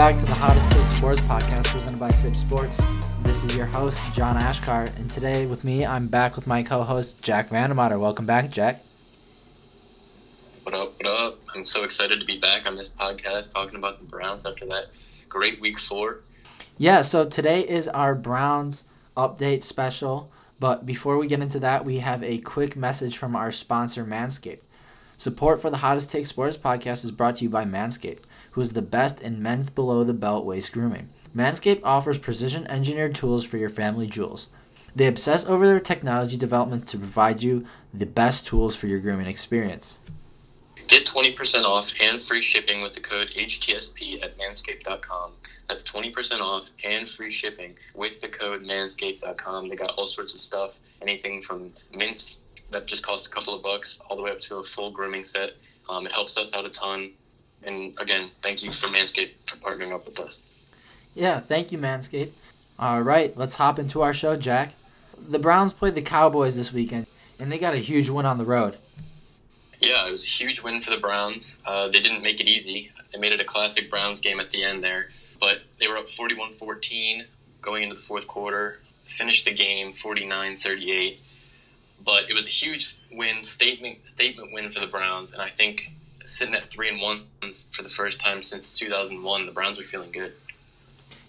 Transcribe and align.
Welcome 0.00 0.16
back 0.16 0.26
to 0.26 0.32
the 0.32 0.40
Hottest 0.40 0.70
Take 0.70 0.86
Sports 0.96 1.20
podcast 1.20 1.66
presented 1.66 2.00
by 2.00 2.08
CIBB 2.08 2.34
Sports. 2.34 2.82
This 3.20 3.44
is 3.44 3.54
your 3.54 3.66
host, 3.66 4.16
John 4.16 4.34
Achkar, 4.34 4.98
and 4.98 5.10
today 5.10 5.44
with 5.44 5.62
me, 5.62 5.84
I'm 5.84 6.06
back 6.06 6.36
with 6.36 6.46
my 6.46 6.62
co 6.62 6.84
host, 6.84 7.22
Jack 7.22 7.50
Vandemotter. 7.50 8.00
Welcome 8.00 8.24
back, 8.24 8.50
Jack. 8.50 8.80
What 10.62 10.74
up, 10.74 10.94
what 10.96 11.06
up? 11.06 11.34
I'm 11.54 11.64
so 11.64 11.84
excited 11.84 12.18
to 12.18 12.24
be 12.24 12.40
back 12.40 12.66
on 12.66 12.76
this 12.76 12.88
podcast 12.88 13.52
talking 13.52 13.78
about 13.78 13.98
the 13.98 14.06
Browns 14.06 14.46
after 14.46 14.64
that 14.68 14.86
great 15.28 15.60
week 15.60 15.78
four. 15.78 16.20
Yeah, 16.78 17.02
so 17.02 17.28
today 17.28 17.60
is 17.60 17.86
our 17.86 18.14
Browns 18.14 18.88
update 19.18 19.62
special, 19.62 20.30
but 20.58 20.86
before 20.86 21.18
we 21.18 21.26
get 21.26 21.42
into 21.42 21.58
that, 21.58 21.84
we 21.84 21.98
have 21.98 22.24
a 22.24 22.38
quick 22.38 22.74
message 22.74 23.18
from 23.18 23.36
our 23.36 23.52
sponsor, 23.52 24.06
Manscaped. 24.06 24.62
Support 25.18 25.60
for 25.60 25.68
the 25.68 25.76
Hottest 25.76 26.10
Take 26.10 26.26
Sports 26.26 26.56
podcast 26.56 27.04
is 27.04 27.10
brought 27.10 27.36
to 27.36 27.44
you 27.44 27.50
by 27.50 27.66
Manscaped 27.66 28.22
who 28.52 28.60
is 28.60 28.72
the 28.72 28.82
best 28.82 29.20
in 29.20 29.42
men's 29.42 29.70
below 29.70 30.04
the 30.04 30.14
belt 30.14 30.44
waist 30.44 30.72
grooming. 30.72 31.08
Manscaped 31.34 31.82
offers 31.84 32.18
precision 32.18 32.66
engineered 32.66 33.14
tools 33.14 33.44
for 33.44 33.56
your 33.56 33.68
family 33.68 34.06
jewels. 34.06 34.48
They 34.94 35.06
obsess 35.06 35.46
over 35.46 35.66
their 35.66 35.80
technology 35.80 36.36
developments 36.36 36.90
to 36.92 36.98
provide 36.98 37.42
you 37.42 37.66
the 37.94 38.06
best 38.06 38.46
tools 38.46 38.74
for 38.74 38.86
your 38.88 38.98
grooming 38.98 39.26
experience. 39.26 39.98
Get 40.88 41.06
20% 41.06 41.64
off 41.64 41.92
and 42.02 42.20
free 42.20 42.40
shipping 42.40 42.82
with 42.82 42.94
the 42.94 43.00
code 43.00 43.28
HTSP 43.28 44.22
at 44.24 44.36
manscaped.com. 44.38 45.32
That's 45.68 45.84
20% 45.84 46.40
off 46.40 46.70
and 46.84 47.06
free 47.06 47.30
shipping 47.30 47.76
with 47.94 48.20
the 48.20 48.26
code 48.26 48.64
manscaped.com. 48.64 49.68
They 49.68 49.76
got 49.76 49.90
all 49.90 50.06
sorts 50.06 50.34
of 50.34 50.40
stuff, 50.40 50.80
anything 51.00 51.42
from 51.42 51.70
mints 51.94 52.66
that 52.72 52.86
just 52.86 53.06
cost 53.06 53.30
a 53.30 53.30
couple 53.34 53.54
of 53.54 53.62
bucks 53.62 54.00
all 54.08 54.16
the 54.16 54.22
way 54.22 54.32
up 54.32 54.40
to 54.40 54.56
a 54.56 54.64
full 54.64 54.90
grooming 54.90 55.24
set. 55.24 55.52
Um, 55.88 56.06
it 56.06 56.12
helps 56.12 56.36
us 56.36 56.56
out 56.56 56.64
a 56.64 56.70
ton. 56.70 57.12
And 57.64 57.92
again, 57.98 58.26
thank 58.26 58.62
you 58.62 58.72
for 58.72 58.88
Manscaped 58.88 59.50
for 59.50 59.56
partnering 59.58 59.92
up 59.92 60.06
with 60.06 60.18
us. 60.20 60.46
Yeah, 61.14 61.40
thank 61.40 61.72
you, 61.72 61.78
Manscaped. 61.78 62.32
All 62.78 63.02
right, 63.02 63.36
let's 63.36 63.56
hop 63.56 63.78
into 63.78 64.00
our 64.00 64.14
show, 64.14 64.36
Jack. 64.36 64.72
The 65.28 65.38
Browns 65.38 65.72
played 65.72 65.94
the 65.94 66.02
Cowboys 66.02 66.56
this 66.56 66.72
weekend, 66.72 67.06
and 67.38 67.52
they 67.52 67.58
got 67.58 67.74
a 67.74 67.78
huge 67.78 68.08
win 68.08 68.24
on 68.24 68.38
the 68.38 68.44
road. 68.44 68.76
Yeah, 69.80 70.06
it 70.06 70.10
was 70.10 70.24
a 70.24 70.28
huge 70.28 70.62
win 70.62 70.80
for 70.80 70.94
the 70.94 71.00
Browns. 71.00 71.62
Uh, 71.66 71.88
they 71.88 72.00
didn't 72.00 72.22
make 72.22 72.40
it 72.40 72.46
easy. 72.46 72.90
They 73.12 73.18
made 73.18 73.32
it 73.32 73.40
a 73.40 73.44
classic 73.44 73.90
Browns 73.90 74.20
game 74.20 74.40
at 74.40 74.50
the 74.50 74.62
end 74.62 74.82
there, 74.82 75.10
but 75.40 75.60
they 75.78 75.88
were 75.88 75.96
up 75.96 76.06
41 76.06 76.50
14 76.50 77.24
going 77.60 77.82
into 77.82 77.94
the 77.94 78.00
fourth 78.00 78.28
quarter, 78.28 78.78
finished 79.04 79.44
the 79.44 79.52
game 79.54 79.92
49 79.92 80.56
38. 80.56 81.20
But 82.04 82.30
it 82.30 82.34
was 82.34 82.46
a 82.46 82.50
huge 82.50 82.96
win, 83.12 83.42
statement 83.42 84.06
statement 84.06 84.50
win 84.52 84.70
for 84.70 84.80
the 84.80 84.86
Browns, 84.86 85.32
and 85.32 85.42
I 85.42 85.48
think 85.48 85.82
sitting 86.30 86.54
at 86.54 86.68
three 86.70 86.88
and 86.88 87.00
one 87.00 87.24
for 87.70 87.82
the 87.82 87.88
first 87.88 88.20
time 88.20 88.42
since 88.42 88.78
2001. 88.78 89.46
The 89.46 89.52
Browns 89.52 89.80
are 89.80 89.84
feeling 89.84 90.12
good. 90.12 90.32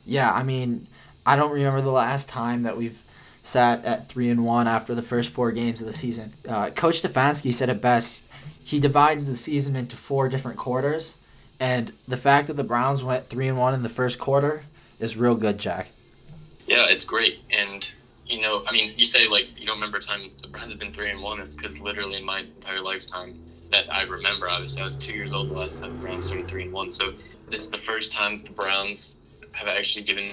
Yeah, 0.05 0.31
I 0.31 0.43
mean, 0.43 0.87
I 1.25 1.35
don't 1.35 1.51
remember 1.51 1.81
the 1.81 1.91
last 1.91 2.29
time 2.29 2.63
that 2.63 2.77
we've 2.77 3.01
sat 3.43 3.83
at 3.85 4.07
three 4.07 4.29
and 4.29 4.45
one 4.45 4.67
after 4.67 4.93
the 4.93 5.01
first 5.01 5.33
four 5.33 5.51
games 5.51 5.81
of 5.81 5.87
the 5.87 5.93
season. 5.93 6.31
Uh, 6.47 6.69
Coach 6.69 7.01
Stefanski 7.01 7.51
said 7.51 7.69
it 7.69 7.81
best. 7.81 8.25
He 8.63 8.79
divides 8.79 9.27
the 9.27 9.35
season 9.35 9.75
into 9.75 9.95
four 9.95 10.29
different 10.29 10.57
quarters, 10.57 11.17
and 11.59 11.91
the 12.07 12.17
fact 12.17 12.47
that 12.47 12.53
the 12.53 12.63
Browns 12.63 13.03
went 13.03 13.25
three 13.25 13.47
and 13.47 13.57
one 13.57 13.73
in 13.73 13.83
the 13.83 13.89
first 13.89 14.19
quarter 14.19 14.63
is 14.99 15.17
real 15.17 15.35
good, 15.35 15.57
Jack. 15.57 15.89
Yeah, 16.67 16.85
it's 16.87 17.03
great, 17.03 17.39
and 17.51 17.91
you 18.25 18.39
know, 18.39 18.63
I 18.67 18.71
mean, 18.71 18.93
you 18.95 19.05
say 19.05 19.27
like 19.27 19.59
you 19.59 19.65
don't 19.65 19.75
remember 19.75 19.97
a 19.97 20.01
time 20.01 20.21
the 20.41 20.47
Browns 20.47 20.71
have 20.71 20.79
been 20.79 20.93
three 20.93 21.09
and 21.09 21.21
one. 21.21 21.39
It's 21.39 21.55
because 21.55 21.81
literally 21.81 22.17
in 22.17 22.25
my 22.25 22.39
entire 22.39 22.81
lifetime, 22.81 23.37
that 23.71 23.91
I 23.93 24.03
remember. 24.03 24.49
Obviously, 24.49 24.81
I 24.81 24.85
was 24.85 24.97
two 24.97 25.13
years 25.13 25.33
old 25.33 25.49
the 25.49 25.53
last 25.53 25.81
time 25.81 25.91
the 25.97 26.05
Browns 26.05 26.25
started 26.25 26.47
three 26.47 26.63
and 26.63 26.71
one. 26.71 26.91
So 26.91 27.13
this 27.49 27.61
is 27.63 27.69
the 27.69 27.77
first 27.77 28.11
time 28.11 28.43
the 28.43 28.51
Browns 28.51 29.21
have 29.53 29.67
actually 29.67 30.03
given 30.03 30.31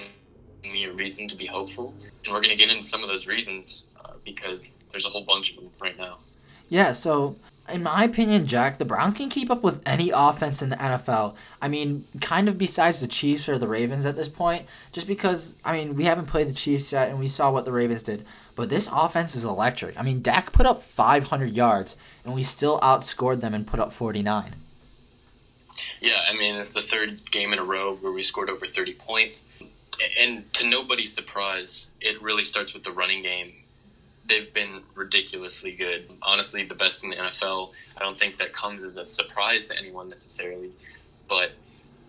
me 0.63 0.85
a 0.85 0.91
reason 0.91 1.27
to 1.29 1.35
be 1.35 1.45
hopeful, 1.45 1.93
and 2.25 2.33
we're 2.33 2.41
going 2.41 2.51
to 2.51 2.55
get 2.55 2.69
into 2.69 2.85
some 2.85 3.03
of 3.03 3.09
those 3.09 3.27
reasons 3.27 3.91
uh, 4.03 4.13
because 4.25 4.87
there's 4.91 5.05
a 5.05 5.09
whole 5.09 5.23
bunch 5.23 5.51
of 5.51 5.63
them 5.63 5.71
right 5.81 5.97
now. 5.97 6.17
Yeah. 6.69 6.91
So 6.91 7.35
in 7.71 7.83
my 7.83 8.03
opinion, 8.03 8.45
Jack, 8.45 8.77
the 8.77 8.85
Browns 8.85 9.13
can 9.13 9.29
keep 9.29 9.49
up 9.49 9.63
with 9.63 9.81
any 9.85 10.11
offense 10.13 10.61
in 10.61 10.69
the 10.69 10.75
NFL. 10.75 11.35
I 11.61 11.67
mean, 11.67 12.05
kind 12.21 12.47
of 12.47 12.57
besides 12.57 13.01
the 13.01 13.07
Chiefs 13.07 13.49
or 13.49 13.57
the 13.57 13.67
Ravens 13.67 14.05
at 14.05 14.15
this 14.15 14.29
point, 14.29 14.65
just 14.91 15.07
because, 15.07 15.55
I 15.63 15.77
mean, 15.77 15.89
we 15.97 16.03
haven't 16.03 16.27
played 16.27 16.47
the 16.47 16.53
Chiefs 16.53 16.91
yet 16.91 17.09
and 17.09 17.19
we 17.19 17.27
saw 17.27 17.51
what 17.51 17.65
the 17.65 17.71
Ravens 17.71 18.03
did. 18.03 18.25
But 18.55 18.69
this 18.69 18.89
offense 18.91 19.35
is 19.35 19.45
electric. 19.45 19.99
I 19.99 20.03
mean, 20.03 20.21
Dak 20.21 20.51
put 20.51 20.65
up 20.65 20.81
500 20.81 21.51
yards 21.51 21.97
and 22.25 22.33
we 22.33 22.43
still 22.43 22.79
outscored 22.79 23.41
them 23.41 23.53
and 23.53 23.65
put 23.65 23.79
up 23.79 23.91
49. 23.91 24.55
Yeah, 26.01 26.19
I 26.29 26.33
mean, 26.35 26.55
it's 26.55 26.73
the 26.73 26.81
third 26.81 27.21
game 27.31 27.53
in 27.53 27.59
a 27.59 27.63
row 27.63 27.95
where 27.95 28.11
we 28.11 28.21
scored 28.21 28.49
over 28.49 28.65
30 28.65 28.93
points. 28.95 29.61
And 30.19 30.51
to 30.53 30.69
nobody's 30.69 31.13
surprise, 31.13 31.95
it 32.01 32.21
really 32.21 32.43
starts 32.43 32.73
with 32.73 32.83
the 32.83 32.91
running 32.91 33.21
game 33.21 33.53
they've 34.29 34.53
been 34.53 34.81
ridiculously 34.95 35.73
good. 35.73 36.05
Honestly, 36.21 36.63
the 36.63 36.75
best 36.75 37.03
in 37.03 37.09
the 37.09 37.17
NFL. 37.17 37.71
I 37.97 38.03
don't 38.03 38.17
think 38.17 38.37
that 38.37 38.53
comes 38.53 38.83
as 38.83 38.95
a 38.95 39.03
surprise 39.03 39.65
to 39.65 39.77
anyone 39.77 40.07
necessarily, 40.07 40.69
but 41.27 41.51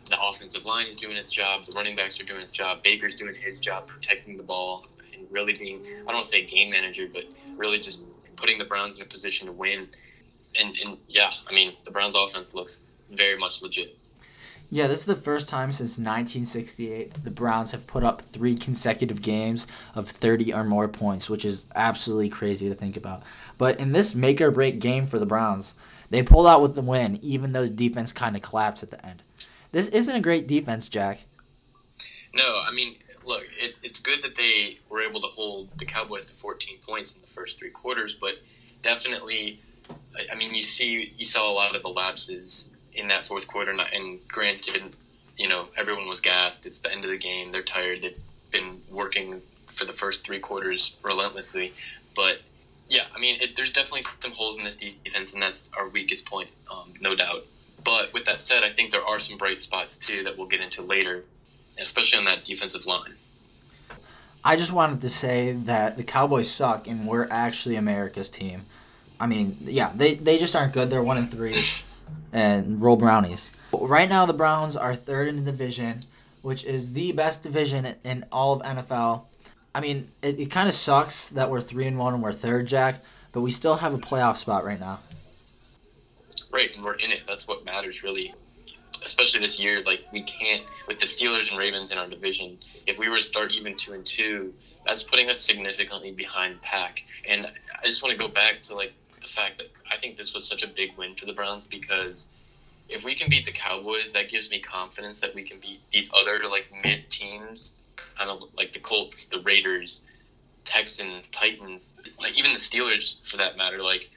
the 0.09 0.21
offensive 0.21 0.67
line 0.67 0.87
is 0.87 0.99
doing 0.99 1.17
its 1.17 1.33
job. 1.33 1.65
The 1.65 1.73
running 1.73 1.97
backs 1.97 2.21
are 2.21 2.25
doing 2.25 2.43
its 2.43 2.53
job. 2.53 2.83
Baker's 2.83 3.17
doing 3.17 3.35
his 3.35 3.59
job 3.59 3.87
protecting 3.87 4.37
the 4.37 4.43
ball 4.43 4.85
and 5.15 5.27
really 5.31 5.55
being, 5.55 5.81
I 5.85 6.05
don't 6.05 6.15
want 6.15 6.25
to 6.25 6.31
say 6.31 6.45
game 6.45 6.71
manager, 6.71 7.07
but 7.13 7.25
really 7.57 7.79
just 7.79 8.05
putting 8.37 8.59
the 8.59 8.65
Browns 8.65 8.99
in 8.99 9.07
a 9.07 9.09
position 9.09 9.47
to 9.47 9.53
win. 9.53 9.89
And, 10.61 10.77
and 10.87 10.99
yeah, 11.09 11.31
I 11.49 11.55
mean, 11.55 11.71
the 11.85 11.91
Browns 11.91 12.15
offense 12.15 12.55
looks 12.55 12.91
very 13.11 13.39
much 13.39 13.63
legit. 13.63 13.97
Yeah, 14.73 14.87
this 14.87 15.01
is 15.01 15.07
the 15.07 15.17
first 15.17 15.49
time 15.49 15.73
since 15.73 15.99
1968 15.99 17.25
the 17.25 17.31
Browns 17.31 17.73
have 17.73 17.89
put 17.89 18.05
up 18.05 18.23
three 18.23 18.55
consecutive 18.55 19.21
games 19.21 19.67
of 19.97 20.09
30 20.09 20.55
or 20.55 20.63
more 20.63 20.87
points, 20.87 21.29
which 21.29 21.45
is 21.45 21.67
absolutely 21.75 22.29
crazy 22.29 22.69
to 22.69 22.75
think 22.75 22.97
about. 22.97 23.25
But 23.59 23.81
in 23.81 23.91
this 23.91 24.15
make 24.15 24.41
or 24.41 24.53
break 24.53 24.79
game 24.79 25.07
for 25.07 25.19
the 25.19 25.27
Browns, 25.27 25.75
they 26.11 26.23
pulled 26.23 26.47
out 26.47 26.63
with 26.63 26.77
the 26.77 26.83
win, 26.83 27.19
even 27.21 27.53
though 27.53 27.65
the 27.65 27.69
defense 27.89 28.13
kind 28.13 28.37
of 28.37 28.43
collapsed 28.43 28.85
at 28.85 28.93
the 28.93 29.05
end. 29.05 29.25
This 29.73 29.89
isn't 29.89 30.17
a 30.17 30.21
great 30.21 30.47
defense, 30.47 30.89
Jack. 30.89 31.25
No, 32.33 32.63
I 32.65 32.71
mean, 32.73 32.95
look, 33.25 33.43
it's, 33.59 33.83
it's 33.83 33.99
good 33.99 34.23
that 34.23 34.37
they 34.37 34.79
were 34.89 35.03
able 35.03 35.21
to 35.21 35.27
hold 35.27 35.69
the 35.79 35.85
Cowboys 35.85 36.27
to 36.27 36.35
14 36.35 36.79
points 36.79 37.17
in 37.17 37.23
the 37.23 37.29
first 37.29 37.59
three 37.59 37.71
quarters, 37.71 38.15
but 38.15 38.37
definitely, 38.83 39.59
I 40.33 40.37
mean, 40.37 40.55
you 40.55 40.67
see, 40.79 41.13
you 41.19 41.25
saw 41.25 41.51
a 41.51 41.55
lot 41.55 41.75
of 41.75 41.83
the 41.83 41.89
lapses 41.89 42.77
in 42.95 43.09
that 43.09 43.25
fourth 43.25 43.49
quarter. 43.49 43.75
And 43.93 44.19
granted, 44.29 44.95
you 45.37 45.49
know, 45.49 45.67
everyone 45.77 46.09
was 46.09 46.21
gassed. 46.21 46.67
It's 46.67 46.81
the 46.81 46.93
end 46.93 47.05
of 47.05 47.11
the 47.11 47.19
game. 47.19 47.53
They're 47.53 47.63
tired. 47.63 48.03
They've 48.03 48.19
been 48.51 48.81
working 48.91 49.41
for 49.67 49.85
the 49.85 49.93
first 49.93 50.27
three 50.27 50.39
quarters 50.39 50.99
relentlessly. 51.03 51.73
But 52.17 52.41
yeah, 52.89 53.05
I 53.15 53.21
mean, 53.21 53.41
it, 53.41 53.57
there's 53.57 53.73
definitely 53.73 54.03
some 54.03 54.33
holes 54.33 54.59
in 54.59 54.65
this 54.65 54.77
defense, 54.77 55.33
and 55.33 55.43
that's 55.43 55.57
our 55.77 55.89
weakest 55.91 56.29
point, 56.29 56.53
um, 56.71 56.93
no 57.01 57.15
doubt. 57.15 57.45
But 57.85 58.13
with 58.13 58.25
that 58.25 58.41
said, 58.41 58.65
I 58.65 58.69
think 58.69 58.91
there 58.91 59.05
are 59.05 59.19
some 59.19 59.39
bright 59.39 59.61
spots 59.61 59.97
too 59.97 60.25
that 60.25 60.37
we'll 60.37 60.49
get 60.49 60.61
into 60.61 60.83
later, 60.83 61.25
especially 61.81 62.19
on 62.19 62.25
that 62.27 62.45
defensive 62.45 62.87
line. 62.87 63.15
I 64.45 64.57
just 64.57 64.73
wanted 64.73 65.01
to 65.03 65.09
say 65.09 65.53
that 65.53 65.97
the 65.97 66.03
Cowboys 66.03 66.51
suck, 66.51 66.89
and 66.89 67.07
we're 67.07 67.29
actually 67.31 67.77
America's 67.77 68.31
team. 68.31 68.63
I 69.21 69.27
mean, 69.27 69.57
yeah, 69.61 69.93
they, 69.95 70.15
they 70.15 70.39
just 70.39 70.57
aren't 70.57 70.73
good. 70.73 70.89
They're 70.89 71.03
one 71.03 71.19
and 71.19 71.31
three. 71.31 71.55
and 72.33 72.83
roll 72.83 72.97
brownies. 72.97 73.53
Right 73.73 74.09
now, 74.09 74.27
the 74.27 74.33
Browns 74.33 74.77
are 74.77 74.95
third 74.95 75.29
in 75.29 75.37
the 75.37 75.51
division, 75.51 76.01
which 76.43 76.65
is 76.65 76.93
the 76.93 77.13
best 77.13 77.43
division 77.43 77.95
in 78.05 78.25
all 78.31 78.55
of 78.55 78.63
NFL. 78.63 79.25
I 79.75 79.81
mean, 79.81 80.09
it, 80.23 80.41
it 80.41 80.51
kind 80.51 80.69
of 80.69 80.75
sucks 80.75 81.29
that 81.31 81.51
we're 81.51 81.61
three 81.61 81.87
and 81.87 81.99
one 81.99 82.15
and 82.15 82.23
we're 82.23 82.33
third, 82.33 82.67
Jack, 82.67 82.97
but 83.33 83.41
we 83.41 83.51
still 83.51 83.77
have 83.77 83.95
a 83.95 83.99
playoff 83.99 84.37
spot 84.37 84.65
right 84.65 84.81
now. 84.81 85.01
Right, 86.53 86.75
and 86.75 86.85
we're 86.85 86.95
in 86.95 87.13
it. 87.13 87.23
That's 87.29 87.47
what 87.47 87.65
matters, 87.65 88.03
really. 88.03 88.35
Especially 89.05 89.41
this 89.41 89.61
year, 89.61 89.83
like 89.85 90.05
we 90.13 90.23
can't 90.23 90.63
with 90.87 90.99
the 90.99 91.07
Steelers 91.07 91.49
and 91.49 91.59
Ravens 91.59 91.91
in 91.91 91.99
our 91.99 92.09
division. 92.09 92.59
If 92.87 92.99
we 92.99 93.09
were 93.09 93.17
to 93.17 93.23
start 93.23 93.53
even 93.53 93.75
two 93.77 93.93
and 93.93 94.05
two, 94.05 94.53
that's 94.85 95.03
putting 95.03 95.31
us 95.31 95.41
significantly 95.41 96.13
behind 96.13 96.61
pack. 96.61 97.03
And 97.29 97.47
I 97.47 97.87
just 97.87 98.03
want 98.03 98.13
to 98.13 98.19
go 98.19 98.29
back 98.29 98.61
to 98.63 98.75
like 98.75 98.93
the 99.21 99.27
fact 99.27 99.59
that 99.59 99.71
I 99.91 99.97
think 99.97 100.17
this 100.17 100.35
was 100.35 100.47
such 100.47 100.63
a 100.63 100.69
big 100.69 100.97
win 100.97 101.15
for 101.15 101.27
the 101.27 101.33
Browns 101.33 101.65
because 101.65 102.29
if 102.89 103.05
we 103.05 103.15
can 103.15 103.31
beat 103.31 103.45
the 103.45 103.53
Cowboys, 103.53 104.13
that 104.13 104.29
gives 104.29 104.51
me 104.51 104.59
confidence 104.59 105.21
that 105.21 105.35
we 105.35 105.43
can 105.43 105.59
beat 105.59 105.81
these 105.91 106.11
other 106.15 106.41
like 106.49 106.71
mid 106.83 107.09
teams, 107.11 107.79
kind 107.97 108.31
of 108.31 108.43
like 108.57 108.73
the 108.73 108.81
Colts, 108.81 109.27
the 109.27 109.41
Raiders, 109.41 110.07
Texans, 110.65 111.29
Titans, 111.29 112.01
like 112.19 112.39
even 112.39 112.53
the 112.53 112.61
Steelers 112.61 113.29
for 113.29 113.37
that 113.37 113.57
matter. 113.57 113.83
Like 113.83 114.11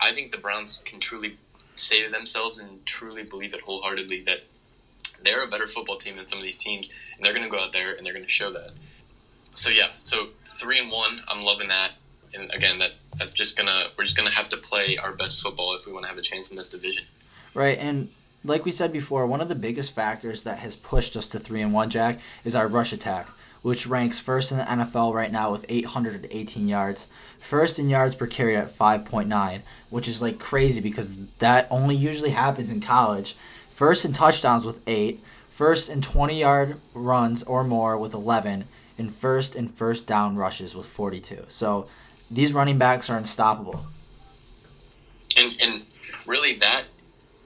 I 0.00 0.12
think 0.12 0.30
the 0.30 0.38
Browns 0.38 0.82
can 0.84 1.00
truly 1.00 1.36
say 1.74 2.04
to 2.04 2.10
themselves 2.10 2.58
and 2.58 2.84
truly 2.86 3.24
believe 3.24 3.54
it 3.54 3.60
wholeheartedly 3.60 4.22
that 4.22 4.40
they're 5.22 5.42
a 5.42 5.48
better 5.48 5.66
football 5.66 5.96
team 5.96 6.16
than 6.16 6.24
some 6.24 6.38
of 6.38 6.44
these 6.44 6.56
teams, 6.56 6.94
and 7.16 7.24
they're 7.24 7.34
going 7.34 7.44
to 7.44 7.50
go 7.50 7.58
out 7.58 7.72
there 7.72 7.92
and 7.92 8.00
they're 8.00 8.12
going 8.12 8.24
to 8.24 8.30
show 8.30 8.50
that. 8.52 8.70
So 9.52 9.70
yeah, 9.70 9.88
so 9.98 10.28
three 10.44 10.78
and 10.78 10.90
one, 10.90 11.10
I'm 11.28 11.44
loving 11.44 11.68
that 11.68 11.92
and 12.34 12.50
again, 12.54 12.78
that 12.78 12.92
that's 13.18 13.32
just 13.32 13.56
gonna 13.56 13.86
we're 13.96 14.04
just 14.04 14.16
gonna 14.16 14.30
have 14.30 14.48
to 14.50 14.56
play 14.56 14.96
our 14.96 15.12
best 15.12 15.42
football 15.42 15.74
if 15.74 15.86
we 15.86 15.92
want 15.92 16.04
to 16.04 16.08
have 16.08 16.18
a 16.18 16.22
chance 16.22 16.50
in 16.50 16.56
this 16.56 16.68
division. 16.68 17.04
Right, 17.54 17.78
and 17.78 18.08
like 18.44 18.64
we 18.64 18.70
said 18.70 18.92
before, 18.92 19.26
one 19.26 19.40
of 19.40 19.48
the 19.48 19.54
biggest 19.54 19.94
factors 19.94 20.44
that 20.44 20.60
has 20.60 20.76
pushed 20.76 21.16
us 21.16 21.28
to 21.28 21.38
three 21.38 21.60
and 21.60 21.72
one, 21.72 21.90
Jack, 21.90 22.18
is 22.44 22.56
our 22.56 22.68
rush 22.68 22.92
attack, 22.92 23.26
which 23.62 23.86
ranks 23.86 24.18
first 24.18 24.50
in 24.50 24.58
the 24.58 24.64
NFL 24.64 25.12
right 25.12 25.30
now 25.30 25.50
with 25.52 25.66
818 25.68 26.66
yards, 26.66 27.06
first 27.38 27.78
in 27.78 27.88
yards 27.88 28.14
per 28.14 28.26
carry 28.26 28.56
at 28.56 28.70
5.9, 28.70 29.60
which 29.90 30.08
is 30.08 30.22
like 30.22 30.38
crazy 30.38 30.80
because 30.80 31.36
that 31.36 31.66
only 31.70 31.94
usually 31.94 32.30
happens 32.30 32.72
in 32.72 32.80
college. 32.80 33.34
First 33.70 34.04
in 34.04 34.12
touchdowns 34.12 34.64
with 34.64 34.86
eight, 34.86 35.20
first 35.50 35.90
in 35.90 36.00
20 36.00 36.38
yard 36.38 36.76
runs 36.94 37.42
or 37.42 37.64
more 37.64 37.98
with 37.98 38.14
11, 38.14 38.64
and 38.98 39.14
first 39.14 39.56
in 39.56 39.68
first 39.68 40.06
down 40.06 40.36
rushes 40.36 40.74
with 40.74 40.86
42. 40.86 41.44
So 41.48 41.88
these 42.30 42.52
running 42.52 42.78
backs 42.78 43.10
are 43.10 43.16
unstoppable. 43.16 43.80
And 45.36 45.52
and 45.60 45.86
really 46.26 46.54
that 46.54 46.84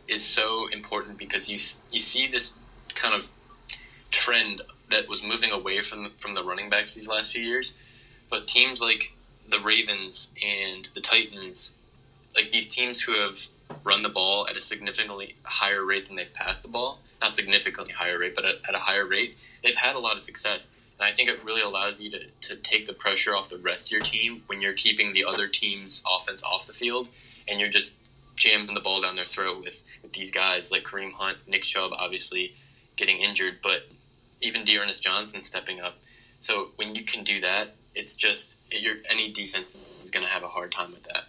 is 0.09 0.25
so 0.25 0.69
important 0.73 1.19
because 1.19 1.49
you 1.49 1.55
you 1.91 2.01
see 2.01 2.27
this 2.27 2.59
kind 2.95 3.15
of 3.15 3.27
trend 4.11 4.63
that 4.91 5.09
was 5.09 5.25
moving 5.25 5.53
away 5.53 5.81
from 5.81 6.07
from 6.19 6.35
the 6.35 6.43
running 6.43 6.69
backs 6.69 6.95
these 6.95 7.09
last 7.09 7.33
few 7.33 7.43
years, 7.43 7.83
but 8.31 8.47
teams 8.47 8.81
like 8.83 9.15
the 9.51 9.59
Ravens 9.61 10.35
and 10.45 10.89
the 10.95 11.01
Titans, 11.01 11.79
like 12.35 12.51
these 12.51 12.69
teams 12.69 13.03
who 13.03 13.13
have 13.13 13.37
run 13.85 14.03
the 14.03 14.09
ball 14.09 14.47
at 14.49 14.57
a 14.57 14.61
significantly 14.61 15.35
higher 15.43 15.85
rate 15.85 16.07
than 16.07 16.17
they've 16.17 16.35
passed 16.35 16.63
the 16.63 16.69
ball, 16.69 16.99
not 17.21 17.35
significantly 17.35 17.93
higher 17.93 18.19
rate, 18.19 18.35
but 18.35 18.45
at, 18.45 18.57
at 18.69 18.75
a 18.75 18.79
higher 18.79 19.07
rate, 19.07 19.37
they've 19.63 19.77
had 19.77 19.97
a 19.97 19.99
lot 19.99 20.15
of 20.15 20.21
success. 20.21 20.79
And 20.99 21.09
I 21.09 21.13
think 21.13 21.29
it 21.29 21.45
really 21.45 21.63
allowed 21.63 22.01
you 22.01 22.11
to, 22.11 22.27
to 22.43 22.57
take 22.57 22.87
the 22.87 22.93
pressure 22.93 23.35
off 23.35 23.49
the 23.49 23.59
rest 23.59 23.89
of 23.89 23.93
your 23.93 24.01
team 24.01 24.43
when 24.47 24.61
you're 24.61 24.75
keeping 24.75 25.13
the 25.13 25.25
other 25.25 25.49
team's 25.49 26.03
offense 26.09 26.45
off 26.45 26.67
the 26.67 26.73
field 26.73 27.09
and 27.49 27.59
you're 27.59 27.69
just 27.69 28.09
jamming 28.37 28.75
the 28.75 28.81
ball 28.81 29.01
down 29.01 29.17
their 29.17 29.25
throat 29.25 29.61
with, 29.61 29.85
with 30.03 30.13
these 30.13 30.31
guys 30.31 30.71
like 30.71 30.83
Kareem 30.83 31.13
Hunt, 31.13 31.39
Nick 31.49 31.63
Chubb, 31.63 31.93
obviously 31.93 32.55
getting 32.97 33.19
injured, 33.19 33.59
but 33.63 33.89
even 34.41 34.65
D'Ernest 34.65 35.03
Johnson 35.03 35.43
stepping 35.43 35.81
up. 35.81 35.99
So 36.41 36.71
when 36.77 36.95
you 36.95 37.05
can 37.05 37.25
do 37.25 37.41
that, 37.41 37.69
it's 37.95 38.17
just 38.17 38.61
you're, 38.71 38.97
any 39.09 39.33
defense 39.33 39.67
is 40.05 40.11
going 40.11 40.25
to 40.25 40.31
have 40.31 40.43
a 40.43 40.49
hard 40.49 40.73
time 40.73 40.93
with 40.93 41.05
that. 41.05 41.25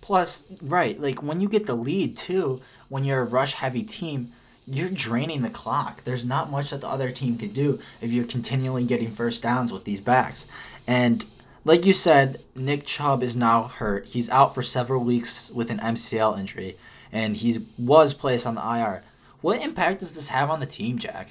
Plus, 0.00 0.46
right, 0.62 0.98
like 1.00 1.22
when 1.22 1.40
you 1.40 1.48
get 1.48 1.66
the 1.66 1.74
lead 1.74 2.16
too, 2.16 2.60
when 2.88 3.04
you're 3.04 3.22
a 3.22 3.24
rush 3.24 3.54
heavy 3.54 3.82
team, 3.82 4.32
you're 4.70 4.90
draining 4.90 5.42
the 5.42 5.50
clock. 5.50 6.04
There's 6.04 6.24
not 6.24 6.50
much 6.50 6.70
that 6.70 6.80
the 6.80 6.88
other 6.88 7.10
team 7.10 7.38
could 7.38 7.54
do 7.54 7.80
if 8.00 8.12
you're 8.12 8.26
continually 8.26 8.84
getting 8.84 9.10
first 9.10 9.42
downs 9.42 9.72
with 9.72 9.84
these 9.84 10.00
backs. 10.00 10.46
And 10.86 11.24
like 11.64 11.84
you 11.84 11.92
said, 11.92 12.40
Nick 12.54 12.86
Chubb 12.86 13.22
is 13.22 13.36
now 13.36 13.64
hurt. 13.64 14.06
He's 14.06 14.30
out 14.30 14.54
for 14.54 14.62
several 14.62 15.04
weeks 15.04 15.50
with 15.50 15.70
an 15.70 15.78
MCL 15.78 16.38
injury, 16.38 16.76
and 17.12 17.36
he 17.36 17.58
was 17.78 18.14
placed 18.14 18.46
on 18.46 18.54
the 18.54 18.62
IR. 18.62 19.02
What 19.40 19.62
impact 19.62 20.00
does 20.00 20.14
this 20.14 20.28
have 20.28 20.50
on 20.50 20.60
the 20.60 20.66
team, 20.66 20.98
Jack? 20.98 21.30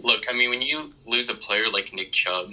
Look, 0.00 0.24
I 0.28 0.34
mean, 0.34 0.50
when 0.50 0.62
you 0.62 0.92
lose 1.06 1.30
a 1.30 1.34
player 1.34 1.64
like 1.72 1.92
Nick 1.94 2.12
Chubb, 2.12 2.50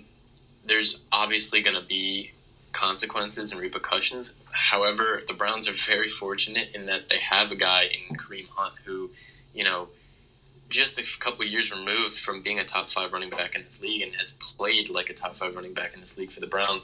there's 0.65 1.05
obviously 1.11 1.61
going 1.61 1.75
to 1.75 1.85
be 1.85 2.31
consequences 2.71 3.51
and 3.51 3.61
repercussions. 3.61 4.43
However, 4.53 5.21
the 5.27 5.33
Browns 5.33 5.67
are 5.67 5.93
very 5.93 6.07
fortunate 6.07 6.69
in 6.73 6.85
that 6.85 7.09
they 7.09 7.17
have 7.17 7.51
a 7.51 7.55
guy 7.55 7.83
in 7.83 8.15
Kareem 8.15 8.47
Hunt 8.49 8.75
who, 8.85 9.09
you 9.53 9.63
know, 9.63 9.87
just 10.69 10.99
a 10.99 11.19
couple 11.19 11.45
years 11.45 11.75
removed 11.75 12.13
from 12.13 12.41
being 12.41 12.59
a 12.59 12.63
top 12.63 12.87
five 12.87 13.11
running 13.11 13.29
back 13.29 13.55
in 13.55 13.63
this 13.63 13.81
league 13.81 14.01
and 14.01 14.13
has 14.15 14.31
played 14.31 14.89
like 14.89 15.09
a 15.09 15.13
top 15.13 15.35
five 15.35 15.55
running 15.55 15.73
back 15.73 15.93
in 15.93 15.99
this 15.99 16.17
league 16.17 16.31
for 16.31 16.39
the 16.39 16.47
Browns. 16.47 16.81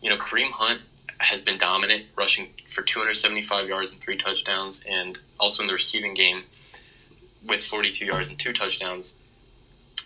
You 0.00 0.10
know, 0.10 0.16
Kareem 0.16 0.50
Hunt 0.52 0.80
has 1.18 1.42
been 1.42 1.58
dominant, 1.58 2.04
rushing 2.16 2.48
for 2.66 2.82
275 2.82 3.68
yards 3.68 3.92
and 3.92 4.00
three 4.00 4.16
touchdowns, 4.16 4.84
and 4.88 5.18
also 5.40 5.62
in 5.62 5.66
the 5.66 5.72
receiving 5.72 6.14
game 6.14 6.42
with 7.46 7.60
42 7.64 8.04
yards 8.04 8.28
and 8.28 8.38
two 8.38 8.52
touchdowns. 8.52 9.22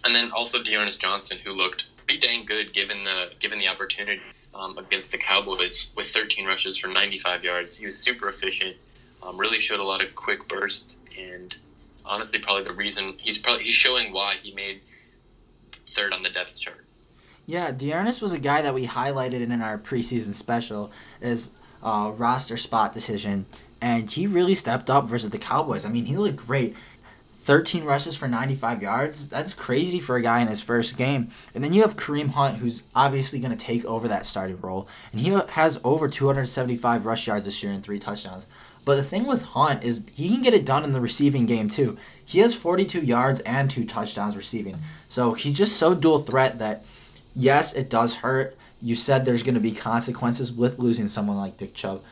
And 0.05 0.15
then 0.15 0.31
also 0.35 0.63
D'Ernest 0.63 1.01
Johnson, 1.01 1.39
who 1.45 1.53
looked 1.53 1.89
pretty 2.07 2.21
dang 2.21 2.47
good 2.47 2.73
given 2.73 3.03
the 3.03 3.35
given 3.39 3.59
the 3.59 3.69
opportunity 3.69 4.21
um, 4.55 4.79
against 4.79 5.11
the 5.13 5.19
Cowboys 5.19 5.73
with 5.97 6.07
13 6.15 6.47
rushes 6.47 6.79
for 6.79 6.89
95 6.89 7.45
yards. 7.45 7.77
He 7.77 7.85
was 7.85 7.99
super 7.99 8.29
efficient, 8.29 8.77
um, 9.23 9.39
really 9.39 9.59
showed 9.59 9.81
a 9.81 9.85
lot 9.85 10.03
of 10.03 10.15
quick 10.15 10.49
bursts, 10.49 11.05
and 11.19 11.57
honestly 12.07 12.39
probably 12.39 12.65
the 12.65 12.73
reason 12.73 13.15
he's 13.19 13.39
probably 13.39 13.65
he's 13.65 13.75
showing 13.75 14.13
why 14.13 14.35
he 14.43 14.53
made 14.53 14.81
third 15.87 16.13
on 16.13 16.23
the 16.23 16.31
depth 16.31 16.61
chart. 16.61 16.85
Yeah, 17.47 17.73
D'Ernest 17.73 18.23
was 18.23 18.33
a 18.33 18.39
guy 18.39 18.63
that 18.63 18.75
we 18.75 18.87
highlighted 18.87 19.41
in 19.41 19.61
our 19.61 19.77
preseason 19.77 20.33
special 20.33 20.93
as 21.21 21.51
a 21.83 22.13
roster 22.17 22.57
spot 22.57 22.93
decision, 22.93 23.47
and 23.81 24.11
he 24.11 24.27
really 24.27 24.55
stepped 24.55 24.89
up 24.89 25.07
versus 25.07 25.31
the 25.31 25.39
Cowboys. 25.39 25.85
I 25.85 25.89
mean, 25.89 26.05
he 26.05 26.17
looked 26.17 26.37
great. 26.37 26.77
13 27.41 27.85
rushes 27.85 28.17
for 28.17 28.29
95 28.29 28.83
yards. 28.83 29.29
That's 29.29 29.55
crazy 29.55 29.99
for 29.99 30.17
a 30.17 30.23
guy 30.23 30.41
in 30.41 30.49
his 30.49 30.63
first 30.63 30.99
game. 30.99 31.31
And 31.55 31.65
then 31.65 31.73
you 31.73 31.81
have 31.81 31.97
Kareem 31.97 32.29
Hunt, 32.29 32.59
who's 32.59 32.83
obviously 32.95 33.41
going 33.41 33.57
to 33.57 33.57
take 33.57 33.83
over 33.87 34.07
that 34.09 34.27
starting 34.27 34.61
role. 34.61 34.87
And 35.11 35.23
he 35.23 35.31
has 35.31 35.81
over 35.83 36.07
275 36.07 37.07
rush 37.07 37.27
yards 37.27 37.47
this 37.47 37.63
year 37.63 37.73
and 37.73 37.83
three 37.83 37.99
touchdowns. 37.99 38.47
But 38.85 38.97
the 38.97 39.03
thing 39.03 39.27
with 39.27 39.43
Hunt 39.43 39.85
is 39.85 40.11
he 40.15 40.29
can 40.29 40.43
get 40.43 40.55
it 40.55 40.67
done 40.67 40.85
in 40.85 40.93
the 40.93 41.01
receiving 41.01 41.47
game 41.47 41.69
too. 41.69 41.99
He 42.25 42.39
has 42.39 42.55
42 42.55 43.01
yards 43.01 43.41
and 43.41 43.71
two 43.71 43.85
touchdowns 43.85 44.37
receiving. 44.37 44.77
So 45.09 45.35
he's 45.35 45.53
just 45.53 45.77
so 45.77 45.95
dual 45.95 46.21
threat 46.21 46.59
that 46.59 46.83
yes, 47.35 47.75
it 47.75 47.91
does 47.91 48.17
hurt. 48.17 48.57
You 48.81 48.97
said 48.97 49.25
there's 49.25 49.43
going 49.43 49.55
to 49.55 49.61
be 49.61 49.73
consequences 49.73 50.53
with 50.53 50.79
losing 50.79 51.07
someone 51.07 51.37
like 51.37 51.61
Nick 51.61 51.75
Chubb. 51.75 52.03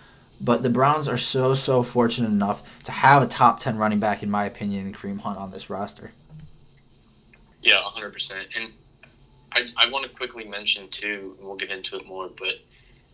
But 0.40 0.62
the 0.62 0.70
Browns 0.70 1.08
are 1.08 1.16
so, 1.16 1.54
so 1.54 1.82
fortunate 1.82 2.28
enough 2.28 2.84
to 2.84 2.92
have 2.92 3.22
a 3.22 3.26
top 3.26 3.58
10 3.58 3.76
running 3.76 3.98
back, 3.98 4.22
in 4.22 4.30
my 4.30 4.44
opinion, 4.44 4.86
in 4.86 4.92
Kareem 4.92 5.20
Hunt 5.20 5.38
on 5.38 5.50
this 5.50 5.68
roster. 5.68 6.12
Yeah, 7.62 7.80
100%. 7.84 8.56
And 8.56 8.72
I, 9.52 9.66
I 9.76 9.90
want 9.90 10.04
to 10.04 10.16
quickly 10.16 10.44
mention, 10.44 10.88
too, 10.88 11.34
and 11.38 11.46
we'll 11.46 11.56
get 11.56 11.70
into 11.70 11.96
it 11.96 12.06
more, 12.06 12.30
but 12.38 12.60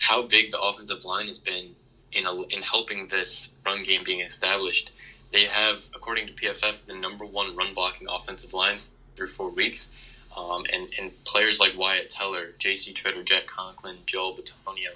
how 0.00 0.26
big 0.26 0.50
the 0.50 0.60
offensive 0.60 1.04
line 1.04 1.28
has 1.28 1.38
been 1.38 1.70
in, 2.14 2.26
a, 2.26 2.42
in 2.42 2.62
helping 2.62 3.06
this 3.08 3.56
run 3.64 3.82
game 3.82 4.02
being 4.04 4.20
established. 4.20 4.92
They 5.32 5.44
have, 5.44 5.82
according 5.94 6.28
to 6.28 6.32
PFF, 6.32 6.86
the 6.86 6.96
number 6.96 7.24
one 7.24 7.54
run 7.56 7.74
blocking 7.74 8.08
offensive 8.08 8.54
line 8.54 8.76
through 9.16 9.32
four 9.32 9.50
weeks. 9.50 9.96
Um, 10.36 10.64
and, 10.72 10.88
and 11.00 11.12
players 11.24 11.60
like 11.60 11.74
Wyatt 11.76 12.08
Teller, 12.08 12.54
J.C. 12.58 12.92
Tretter, 12.92 13.24
Jack 13.24 13.46
Conklin, 13.46 13.96
Joel 14.04 14.34
Bitonio, 14.34 14.90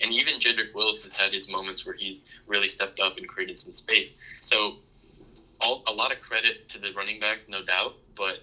and 0.00 0.12
even 0.12 0.34
Jedrick 0.34 0.74
Wills 0.74 1.02
has 1.02 1.12
had 1.12 1.32
his 1.32 1.50
moments 1.50 1.86
where 1.86 1.94
he's 1.94 2.26
really 2.46 2.68
stepped 2.68 2.98
up 2.98 3.18
and 3.18 3.28
created 3.28 3.58
some 3.58 3.72
space. 3.72 4.18
So, 4.40 4.76
all, 5.60 5.82
a 5.86 5.92
lot 5.92 6.10
of 6.10 6.20
credit 6.20 6.68
to 6.70 6.80
the 6.80 6.90
running 6.92 7.20
backs, 7.20 7.48
no 7.48 7.62
doubt, 7.62 7.94
but 8.16 8.40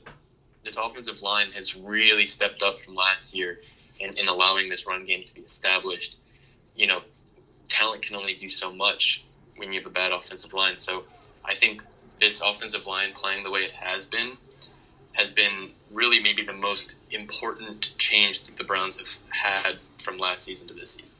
this 0.63 0.77
offensive 0.77 1.21
line 1.21 1.51
has 1.51 1.75
really 1.75 2.25
stepped 2.25 2.63
up 2.63 2.77
from 2.77 2.95
last 2.95 3.35
year 3.35 3.59
in, 3.99 4.17
in 4.17 4.27
allowing 4.27 4.69
this 4.69 4.87
run 4.87 5.05
game 5.05 5.23
to 5.23 5.35
be 5.35 5.41
established. 5.41 6.17
You 6.75 6.87
know, 6.87 7.01
talent 7.69 8.01
can 8.01 8.15
only 8.15 8.33
do 8.33 8.49
so 8.49 8.73
much 8.73 9.23
when 9.55 9.71
you 9.71 9.79
have 9.79 9.87
a 9.87 9.93
bad 9.93 10.11
offensive 10.11 10.53
line. 10.53 10.77
So 10.77 11.03
I 11.45 11.53
think 11.55 11.83
this 12.19 12.41
offensive 12.41 12.85
line 12.85 13.13
playing 13.13 13.43
the 13.43 13.51
way 13.51 13.61
it 13.61 13.71
has 13.71 14.05
been 14.05 14.31
has 15.13 15.31
been 15.31 15.69
really 15.91 16.21
maybe 16.21 16.43
the 16.43 16.53
most 16.53 17.01
important 17.11 17.95
change 17.97 18.43
that 18.43 18.57
the 18.57 18.63
Browns 18.63 18.99
have 18.99 19.35
had 19.35 19.77
from 20.03 20.17
last 20.17 20.43
season 20.43 20.67
to 20.67 20.73
this 20.73 20.91
season. 20.91 21.13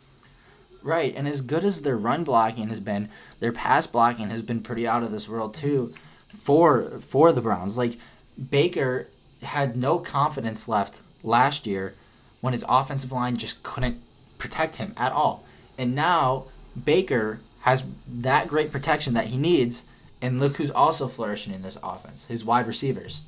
Right, 0.82 1.14
and 1.16 1.28
as 1.28 1.42
good 1.42 1.66
as 1.66 1.82
their 1.82 1.98
run 1.98 2.24
blocking 2.24 2.70
has 2.70 2.80
been, 2.80 3.10
their 3.42 3.52
pass 3.52 3.88
blocking 3.88 4.30
has 4.30 4.42
been 4.42 4.62
pretty 4.62 4.88
out 4.88 5.04
of 5.04 5.12
this 5.12 5.28
world 5.28 5.54
too 5.54 5.90
for 6.34 7.00
for 7.02 7.32
the 7.32 7.42
Browns. 7.42 7.78
Like 7.78 7.94
Baker 8.50 9.08
had 9.44 9.76
no 9.76 10.00
confidence 10.00 10.68
left 10.68 11.02
last 11.24 11.68
year 11.68 11.94
when 12.42 12.54
his 12.54 12.64
offensive 12.70 13.12
line 13.12 13.36
just 13.36 13.64
couldn't 13.64 13.98
protect 14.38 14.78
him 14.78 14.94
at 14.96 15.12
all. 15.12 15.46
And 15.80 15.96
now 15.96 16.44
Baker 16.84 17.40
has 17.62 17.86
that 18.06 18.50
great 18.50 18.70
protection 18.70 19.14
that 19.14 19.28
he 19.28 19.38
needs, 19.38 19.86
and 20.22 20.40
look 20.40 20.58
who's 20.58 20.70
also 20.70 21.08
flourishing 21.08 21.54
in 21.54 21.62
this 21.62 21.78
offense, 21.82 22.28
his 22.28 22.44
wide 22.44 22.68
receivers. 22.68 23.22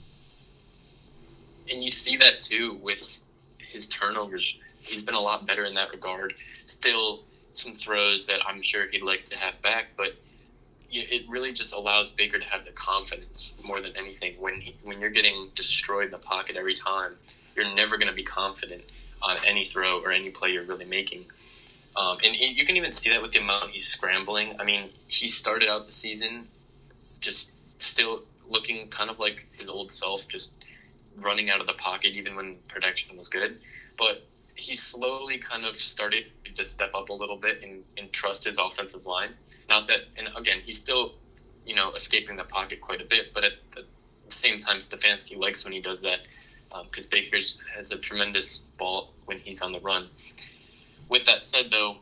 And 1.72 1.82
you 1.82 1.90
see 1.90 2.18
that 2.18 2.40
too 2.40 2.78
with 2.84 3.24
his 3.58 3.88
turnovers. 3.88 4.60
He's 4.82 5.02
been 5.02 5.16
a 5.16 5.20
lot 5.20 5.48
better 5.48 5.64
in 5.64 5.74
that 5.76 5.92
regard. 5.92 6.34
Still 6.66 7.22
some 7.54 7.72
throws 7.72 8.28
that 8.28 8.42
I'm 8.46 8.62
sure 8.62 8.90
he'd 8.92 9.02
like 9.02 9.24
to 9.26 9.38
have 9.38 9.62
back, 9.64 9.92
but 9.96 10.16
it 10.92 11.24
really 11.30 11.54
just 11.54 11.74
allows 11.74 12.12
Baker 12.12 12.38
to 12.38 12.46
have 12.48 12.66
the 12.66 12.72
confidence 12.72 13.62
more 13.64 13.80
than 13.80 13.96
anything. 13.96 14.34
When 14.40 14.60
he, 14.60 14.76
when 14.84 15.00
you're 15.00 15.10
getting 15.10 15.50
destroyed 15.56 16.06
in 16.06 16.12
the 16.12 16.18
pocket 16.18 16.58
every 16.58 16.74
time, 16.74 17.14
you're 17.56 17.74
never 17.76 17.98
going 17.98 18.10
to 18.10 18.14
be 18.14 18.24
confident 18.24 18.84
on 19.22 19.38
any 19.46 19.70
throw 19.72 20.02
or 20.02 20.12
any 20.12 20.32
play 20.32 20.52
you're 20.52 20.64
really 20.64 20.84
making. 20.84 21.24
Um, 21.96 22.18
and 22.24 22.36
he, 22.36 22.48
you 22.48 22.66
can 22.66 22.78
even 22.78 22.92
see 22.92 23.10
that 23.10 23.22
with 23.22 23.32
the 23.32 23.40
amount 23.40 23.72
he's 23.72 23.86
scrambling. 23.94 24.56
I 24.60 24.64
mean, 24.64 24.90
he 25.08 25.28
started 25.28 25.70
out 25.70 25.86
the 25.86 25.92
season 25.92 26.46
just 27.20 27.54
still 27.82 28.24
looking 28.50 28.88
kind 28.90 29.10
of 29.10 29.20
like 29.20 29.48
his 29.54 29.70
old 29.70 29.92
self, 29.92 30.28
just 30.28 30.64
running 31.18 31.50
out 31.50 31.60
of 31.60 31.68
the 31.68 31.74
pocket 31.74 32.14
even 32.14 32.36
when 32.36 32.58
protection 32.68 33.18
was 33.18 33.28
good. 33.28 33.60
But 33.98 34.24
he 34.56 34.76
slowly 34.76 35.38
kind 35.38 35.66
of 35.66 35.74
started 35.74 36.26
to 36.56 36.66
step 36.66 36.92
up 36.94 37.10
a 37.10 37.14
little 37.14 37.38
bit 37.38 37.62
and, 37.64 37.84
and 37.98 38.12
trust 38.12 38.46
his 38.46 38.58
offensive 38.58 39.06
line. 39.06 39.30
Not 39.70 39.88
that, 39.88 40.02
and 40.18 40.30
again, 40.38 40.60
he's 40.64 40.80
still 40.80 41.14
you 41.66 41.76
know, 41.76 41.92
escaping 41.92 42.38
the 42.38 42.44
pocket 42.44 42.82
quite 42.82 43.02
a 43.02 43.06
bit. 43.06 43.34
But 43.34 43.44
at, 43.46 43.54
the 43.76 43.86
same 44.32 44.60
time, 44.60 44.78
Stefanski 44.78 45.38
likes 45.38 45.66
when 45.66 45.74
he 45.74 45.82
does 45.82 46.02
that 46.04 46.22
because 46.86 47.06
um, 47.06 47.10
Baker's 47.12 47.62
has 47.76 47.92
a 47.92 48.00
tremendous 48.00 48.60
ball 48.78 49.12
when 49.26 49.38
he's 49.40 49.62
on 49.62 49.74
the 49.74 49.80
run. 49.82 50.08
With 51.12 51.26
that 51.26 51.44
said, 51.44 51.70
though, 51.70 51.98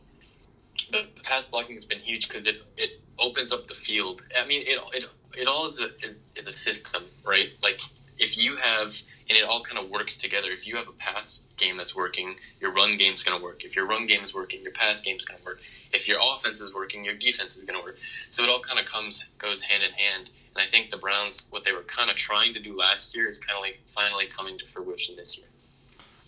the 0.92 1.06
pass 1.24 1.48
blocking 1.48 1.76
has 1.76 1.86
been 1.86 2.00
huge 2.00 2.30
because 2.30 2.48
it, 2.48 2.62
it 2.78 3.04
opens 3.20 3.52
up 3.52 3.68
the 3.68 3.74
field. 3.74 4.22
I 4.42 4.46
mean, 4.48 4.62
it 4.62 4.80
it, 4.94 5.06
it 5.36 5.48
all 5.48 5.66
is 5.66 5.82
a 5.82 5.88
is, 6.06 6.20
is 6.36 6.48
a 6.48 6.52
system, 6.52 7.04
right? 7.26 7.50
Like 7.62 7.82
if 8.20 8.38
you 8.38 8.56
have 8.56 8.94
and 9.30 9.38
it 9.38 9.44
all 9.44 9.62
kind 9.62 9.84
of 9.84 9.92
works 9.92 10.18
together. 10.18 10.50
If 10.50 10.68
you 10.68 10.76
have 10.76 10.88
a 10.88 10.94
pass 10.94 11.44
game 11.58 11.78
that's 11.78 11.96
working, 11.96 12.36
your 12.60 12.72
run 12.72 12.98
game's 12.98 13.22
going 13.22 13.38
to 13.38 13.44
work. 13.44 13.64
If 13.64 13.76
your 13.76 13.86
run 13.86 14.08
game 14.08 14.24
is 14.24 14.34
working, 14.34 14.62
your 14.64 14.72
pass 14.72 15.02
game's 15.02 15.24
going 15.24 15.40
to 15.40 15.46
work. 15.46 15.62
If 15.94 16.08
your 16.08 16.18
offense 16.20 16.62
is 16.62 16.74
working, 16.74 17.06
your 17.06 17.14
defense 17.14 17.56
is 17.58 17.64
going 17.64 17.80
to 17.80 17.86
work. 17.86 17.98
So 18.02 18.44
it 18.44 18.50
all 18.50 18.62
kind 18.62 18.80
of 18.80 18.88
comes 18.88 19.30
goes 19.38 19.62
hand 19.62 19.84
in 19.84 19.92
hand. 19.92 20.32
And 20.56 20.64
I 20.64 20.66
think 20.66 20.90
the 20.90 20.98
Browns, 20.98 21.48
what 21.52 21.64
they 21.64 21.74
were 21.74 21.84
kind 21.84 22.10
of 22.10 22.16
trying 22.16 22.54
to 22.54 22.60
do 22.60 22.76
last 22.76 23.16
year, 23.16 23.30
is 23.30 23.38
kind 23.38 23.56
of 23.56 23.62
like 23.62 23.80
finally 23.86 24.26
coming 24.26 24.58
to 24.58 24.66
fruition 24.66 25.16
this 25.16 25.38
year. 25.38 25.48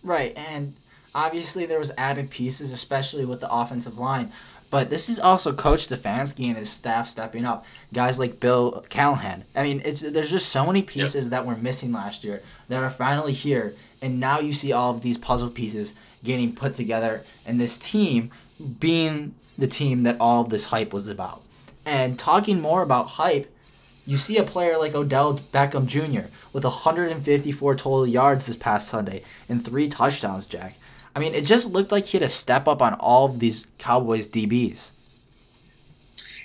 Right, 0.03 0.35
and 0.35 0.73
obviously 1.13 1.65
there 1.65 1.79
was 1.79 1.91
added 1.97 2.29
pieces, 2.29 2.71
especially 2.71 3.25
with 3.25 3.41
the 3.41 3.51
offensive 3.51 3.97
line. 3.97 4.31
But 4.69 4.89
this 4.89 5.09
is 5.09 5.19
also 5.19 5.51
Coach 5.51 5.87
Stefanski 5.87 6.47
and 6.47 6.57
his 6.57 6.69
staff 6.69 7.09
stepping 7.09 7.45
up. 7.45 7.65
Guys 7.93 8.17
like 8.17 8.39
Bill 8.39 8.85
Callahan. 8.89 9.43
I 9.53 9.63
mean, 9.63 9.81
there's 9.83 10.31
just 10.31 10.49
so 10.49 10.65
many 10.65 10.81
pieces 10.81 11.25
yep. 11.25 11.31
that 11.31 11.45
were 11.45 11.57
missing 11.57 11.91
last 11.91 12.23
year 12.23 12.41
that 12.69 12.81
are 12.81 12.89
finally 12.89 13.33
here. 13.33 13.73
And 14.01 14.19
now 14.19 14.39
you 14.39 14.53
see 14.53 14.71
all 14.71 14.91
of 14.91 15.01
these 15.01 15.17
puzzle 15.17 15.49
pieces 15.49 15.93
getting 16.23 16.55
put 16.55 16.75
together, 16.75 17.21
and 17.45 17.59
this 17.59 17.77
team 17.77 18.31
being 18.79 19.33
the 19.57 19.67
team 19.67 20.03
that 20.03 20.17
all 20.19 20.41
of 20.41 20.49
this 20.49 20.65
hype 20.65 20.93
was 20.93 21.07
about. 21.07 21.41
And 21.85 22.17
talking 22.17 22.61
more 22.61 22.81
about 22.81 23.07
hype, 23.07 23.51
you 24.05 24.17
see 24.17 24.37
a 24.37 24.43
player 24.43 24.77
like 24.77 24.95
Odell 24.95 25.37
Beckham 25.37 25.85
Jr. 25.85 26.27
with 26.53 26.63
154 26.63 27.75
total 27.75 28.07
yards 28.07 28.45
this 28.45 28.55
past 28.55 28.87
Sunday 28.87 29.23
and 29.49 29.63
three 29.63 29.89
touchdowns, 29.89 30.47
Jack. 30.47 30.75
I 31.15 31.19
mean, 31.19 31.33
it 31.33 31.45
just 31.45 31.69
looked 31.69 31.91
like 31.91 32.05
he 32.05 32.17
had 32.17 32.25
to 32.25 32.29
step 32.29 32.67
up 32.67 32.81
on 32.81 32.93
all 32.95 33.25
of 33.25 33.39
these 33.39 33.67
Cowboys 33.77 34.27
DBs. 34.27 34.91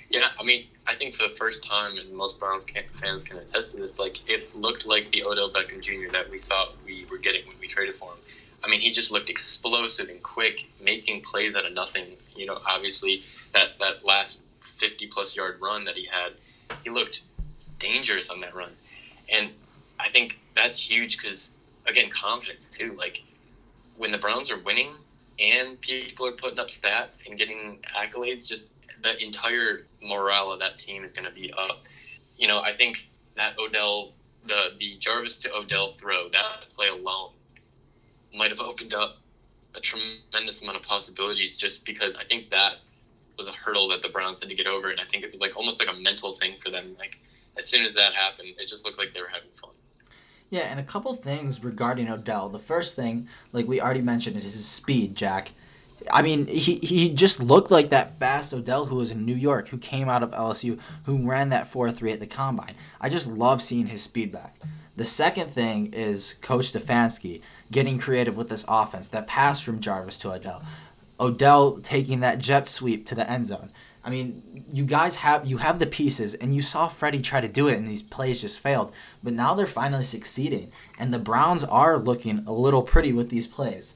Yeah, 0.09 0.27
I 0.39 0.43
mean, 0.43 0.65
I 0.87 0.93
think 0.93 1.13
for 1.13 1.23
the 1.23 1.33
first 1.33 1.63
time, 1.63 1.97
and 1.97 2.13
most 2.13 2.39
Browns 2.39 2.65
fans 2.91 3.23
can 3.23 3.37
attest 3.37 3.75
to 3.75 3.81
this, 3.81 3.99
like 3.99 4.27
it 4.29 4.55
looked 4.55 4.87
like 4.87 5.11
the 5.11 5.23
Odell 5.23 5.51
Beckham 5.51 5.81
Jr. 5.81 6.11
that 6.11 6.29
we 6.29 6.37
thought 6.37 6.73
we 6.85 7.05
were 7.11 7.17
getting 7.17 7.45
when 7.45 7.57
we 7.59 7.67
traded 7.67 7.93
for 7.93 8.11
him. 8.11 8.19
I 8.63 8.69
mean, 8.69 8.79
he 8.81 8.93
just 8.93 9.11
looked 9.11 9.29
explosive 9.29 10.09
and 10.09 10.21
quick, 10.23 10.69
making 10.81 11.21
plays 11.21 11.55
out 11.55 11.65
of 11.65 11.73
nothing. 11.73 12.05
You 12.35 12.45
know, 12.45 12.57
obviously 12.67 13.21
that 13.53 13.77
that 13.79 14.05
last 14.05 14.45
fifty 14.61 15.07
plus 15.07 15.35
yard 15.35 15.57
run 15.61 15.83
that 15.85 15.95
he 15.95 16.05
had, 16.05 16.33
he 16.83 16.89
looked 16.89 17.23
dangerous 17.79 18.29
on 18.29 18.39
that 18.41 18.55
run, 18.55 18.71
and 19.31 19.49
I 19.99 20.07
think 20.07 20.35
that's 20.55 20.89
huge 20.89 21.17
because 21.17 21.57
again, 21.85 22.09
confidence 22.09 22.69
too. 22.69 22.95
Like 22.97 23.23
when 23.97 24.11
the 24.11 24.17
Browns 24.17 24.51
are 24.51 24.59
winning 24.59 24.91
and 25.39 25.79
people 25.81 26.27
are 26.27 26.31
putting 26.31 26.59
up 26.59 26.67
stats 26.67 27.27
and 27.27 27.37
getting 27.37 27.79
accolades, 27.95 28.47
just 28.47 28.73
the 29.01 29.21
entire 29.23 29.85
morale 30.03 30.51
of 30.51 30.59
that 30.59 30.77
team 30.77 31.03
is 31.03 31.13
going 31.13 31.27
to 31.27 31.33
be 31.33 31.51
up. 31.53 31.83
You 32.37 32.47
know, 32.47 32.61
I 32.61 32.71
think 32.71 32.97
that 33.35 33.57
Odell, 33.59 34.13
the 34.45 34.75
the 34.77 34.95
Jarvis 34.99 35.37
to 35.39 35.53
Odell 35.53 35.87
throw, 35.87 36.29
that 36.29 36.69
play 36.69 36.87
alone 36.87 37.31
might 38.35 38.49
have 38.49 38.61
opened 38.61 38.93
up 38.93 39.17
a 39.75 39.79
tremendous 39.79 40.61
amount 40.63 40.77
of 40.77 40.83
possibilities 40.83 41.55
just 41.55 41.85
because 41.85 42.15
I 42.15 42.23
think 42.23 42.49
that 42.49 42.73
was 43.37 43.47
a 43.47 43.51
hurdle 43.51 43.87
that 43.89 44.01
the 44.01 44.09
Browns 44.09 44.39
had 44.39 44.49
to 44.49 44.55
get 44.55 44.67
over. 44.67 44.89
And 44.89 44.99
I 44.99 45.03
think 45.03 45.23
it 45.23 45.31
was 45.31 45.41
like 45.41 45.55
almost 45.55 45.85
like 45.85 45.95
a 45.95 45.99
mental 45.99 46.33
thing 46.33 46.55
for 46.57 46.69
them. 46.69 46.95
Like 46.97 47.19
as 47.57 47.67
soon 47.67 47.85
as 47.85 47.93
that 47.95 48.13
happened, 48.13 48.49
it 48.59 48.67
just 48.67 48.85
looked 48.85 48.97
like 48.97 49.13
they 49.13 49.21
were 49.21 49.29
having 49.31 49.51
fun. 49.51 49.71
Yeah, 50.49 50.61
and 50.61 50.79
a 50.79 50.83
couple 50.83 51.13
things 51.13 51.63
regarding 51.63 52.09
Odell. 52.09 52.49
The 52.49 52.59
first 52.59 52.95
thing, 52.95 53.27
like 53.51 53.67
we 53.67 53.81
already 53.81 54.01
mentioned, 54.01 54.37
is 54.37 54.43
his 54.43 54.65
speed, 54.65 55.15
Jack. 55.15 55.51
I 56.11 56.21
mean, 56.21 56.47
he, 56.47 56.75
he 56.75 57.13
just 57.13 57.41
looked 57.41 57.69
like 57.69 57.89
that 57.89 58.17
fast 58.17 58.53
Odell 58.53 58.85
who 58.85 58.95
was 58.97 59.11
in 59.11 59.25
New 59.25 59.35
York, 59.35 59.69
who 59.69 59.77
came 59.77 60.07
out 60.07 60.23
of 60.23 60.31
LSU, 60.31 60.79
who 61.03 61.27
ran 61.27 61.49
that 61.49 61.67
4 61.67 61.91
3 61.91 62.13
at 62.13 62.19
the 62.19 62.27
combine. 62.27 62.75
I 63.01 63.09
just 63.09 63.27
love 63.27 63.61
seeing 63.61 63.87
his 63.87 64.03
speed 64.03 64.31
back. 64.31 64.55
The 64.95 65.05
second 65.05 65.49
thing 65.49 65.93
is 65.93 66.35
Coach 66.35 66.71
Stefanski 66.71 67.47
getting 67.71 67.99
creative 67.99 68.37
with 68.37 68.49
this 68.49 68.65
offense, 68.67 69.09
that 69.09 69.27
pass 69.27 69.59
from 69.59 69.79
Jarvis 69.79 70.17
to 70.19 70.31
Odell. 70.31 70.63
Odell 71.19 71.79
taking 71.79 72.21
that 72.21 72.39
jet 72.39 72.67
sweep 72.67 73.05
to 73.07 73.15
the 73.15 73.29
end 73.29 73.47
zone. 73.47 73.67
I 74.07 74.09
mean, 74.09 74.63
you 74.71 74.85
guys 74.85 75.17
have 75.17 75.45
you 75.45 75.57
have 75.57 75.79
the 75.79 75.85
pieces, 75.85 76.33
and 76.33 76.55
you 76.55 76.61
saw 76.61 76.87
Freddie 76.87 77.21
try 77.21 77.41
to 77.41 77.47
do 77.49 77.67
it, 77.67 77.75
and 77.75 77.85
these 77.85 78.01
plays 78.01 78.39
just 78.39 78.61
failed. 78.61 78.93
But 79.21 79.33
now 79.33 79.53
they're 79.53 79.65
finally 79.65 80.05
succeeding, 80.05 80.71
and 80.97 81.13
the 81.13 81.19
Browns 81.19 81.65
are 81.65 81.97
looking 81.97 82.41
a 82.47 82.53
little 82.53 82.83
pretty 82.83 83.11
with 83.11 83.29
these 83.29 83.47
plays. 83.47 83.95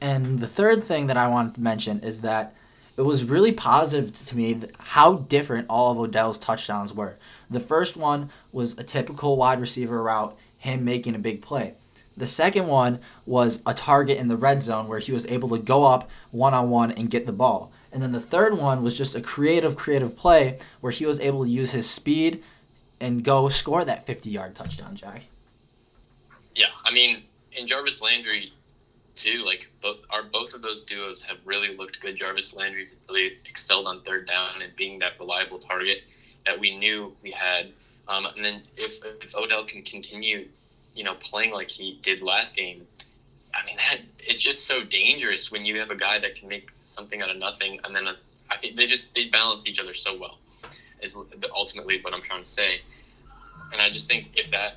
And 0.00 0.38
the 0.38 0.46
third 0.46 0.84
thing 0.84 1.08
that 1.08 1.16
I 1.16 1.26
want 1.26 1.56
to 1.56 1.60
mention 1.60 1.98
is 1.98 2.20
that 2.20 2.52
it 2.96 3.02
was 3.02 3.24
really 3.24 3.50
positive 3.50 4.14
to 4.26 4.36
me 4.36 4.60
how 4.78 5.16
different 5.16 5.66
all 5.68 5.90
of 5.90 5.98
Odell's 5.98 6.38
touchdowns 6.38 6.94
were. 6.94 7.16
The 7.50 7.58
first 7.58 7.96
one 7.96 8.30
was 8.52 8.78
a 8.78 8.84
typical 8.84 9.36
wide 9.36 9.60
receiver 9.60 10.00
route, 10.00 10.38
him 10.58 10.84
making 10.84 11.16
a 11.16 11.18
big 11.18 11.42
play. 11.42 11.74
The 12.16 12.28
second 12.28 12.68
one 12.68 13.00
was 13.26 13.64
a 13.66 13.74
target 13.74 14.16
in 14.16 14.28
the 14.28 14.36
red 14.36 14.62
zone 14.62 14.86
where 14.86 15.00
he 15.00 15.10
was 15.10 15.26
able 15.26 15.48
to 15.48 15.58
go 15.58 15.86
up 15.86 16.08
one 16.30 16.54
on 16.54 16.70
one 16.70 16.92
and 16.92 17.10
get 17.10 17.26
the 17.26 17.32
ball. 17.32 17.72
And 17.92 18.02
then 18.02 18.12
the 18.12 18.20
third 18.20 18.56
one 18.56 18.82
was 18.82 18.96
just 18.96 19.16
a 19.16 19.20
creative, 19.20 19.76
creative 19.76 20.16
play 20.16 20.58
where 20.80 20.92
he 20.92 21.06
was 21.06 21.18
able 21.20 21.44
to 21.44 21.50
use 21.50 21.72
his 21.72 21.90
speed 21.90 22.42
and 23.00 23.24
go 23.24 23.48
score 23.48 23.84
that 23.84 24.06
50 24.06 24.30
yard 24.30 24.54
touchdown, 24.54 24.94
Jack. 24.94 25.22
Yeah, 26.54 26.66
I 26.84 26.92
mean, 26.92 27.22
in 27.52 27.66
Jarvis 27.66 28.02
Landry, 28.02 28.52
too, 29.14 29.44
like 29.44 29.68
both 29.82 30.04
our 30.10 30.22
both 30.22 30.54
of 30.54 30.62
those 30.62 30.84
duos 30.84 31.22
have 31.24 31.46
really 31.46 31.76
looked 31.76 32.00
good. 32.00 32.16
Jarvis 32.16 32.56
Landry's 32.56 32.96
really 33.08 33.38
excelled 33.48 33.86
on 33.86 34.00
third 34.02 34.26
down 34.26 34.62
and 34.62 34.74
being 34.76 34.98
that 35.00 35.18
reliable 35.18 35.58
target 35.58 36.04
that 36.46 36.58
we 36.58 36.76
knew 36.76 37.14
we 37.22 37.30
had. 37.30 37.70
Um, 38.08 38.26
and 38.36 38.44
then 38.44 38.62
if, 38.76 39.04
if 39.22 39.36
Odell 39.36 39.64
can 39.64 39.82
continue, 39.82 40.46
you 40.94 41.04
know, 41.04 41.14
playing 41.14 41.52
like 41.52 41.70
he 41.70 41.98
did 42.02 42.22
last 42.22 42.56
game, 42.56 42.86
I 43.54 43.64
mean, 43.66 43.76
that 43.76 44.00
it's 44.18 44.40
just 44.40 44.66
so 44.66 44.84
dangerous 44.84 45.50
when 45.50 45.64
you 45.64 45.78
have 45.80 45.90
a 45.90 45.96
guy 45.96 46.18
that 46.18 46.34
can 46.34 46.48
make 46.48 46.70
something 46.84 47.22
out 47.22 47.30
of 47.30 47.36
nothing, 47.36 47.80
and 47.84 47.94
then 47.94 48.06
a, 48.06 48.14
I 48.50 48.56
think 48.56 48.76
they 48.76 48.86
just 48.86 49.14
they 49.14 49.28
balance 49.28 49.68
each 49.68 49.80
other 49.80 49.94
so 49.94 50.16
well. 50.16 50.38
Is 51.02 51.16
ultimately 51.54 52.00
what 52.02 52.14
I'm 52.14 52.22
trying 52.22 52.42
to 52.42 52.48
say, 52.50 52.82
and 53.72 53.80
I 53.80 53.88
just 53.88 54.08
think 54.08 54.30
if 54.38 54.50
that 54.50 54.76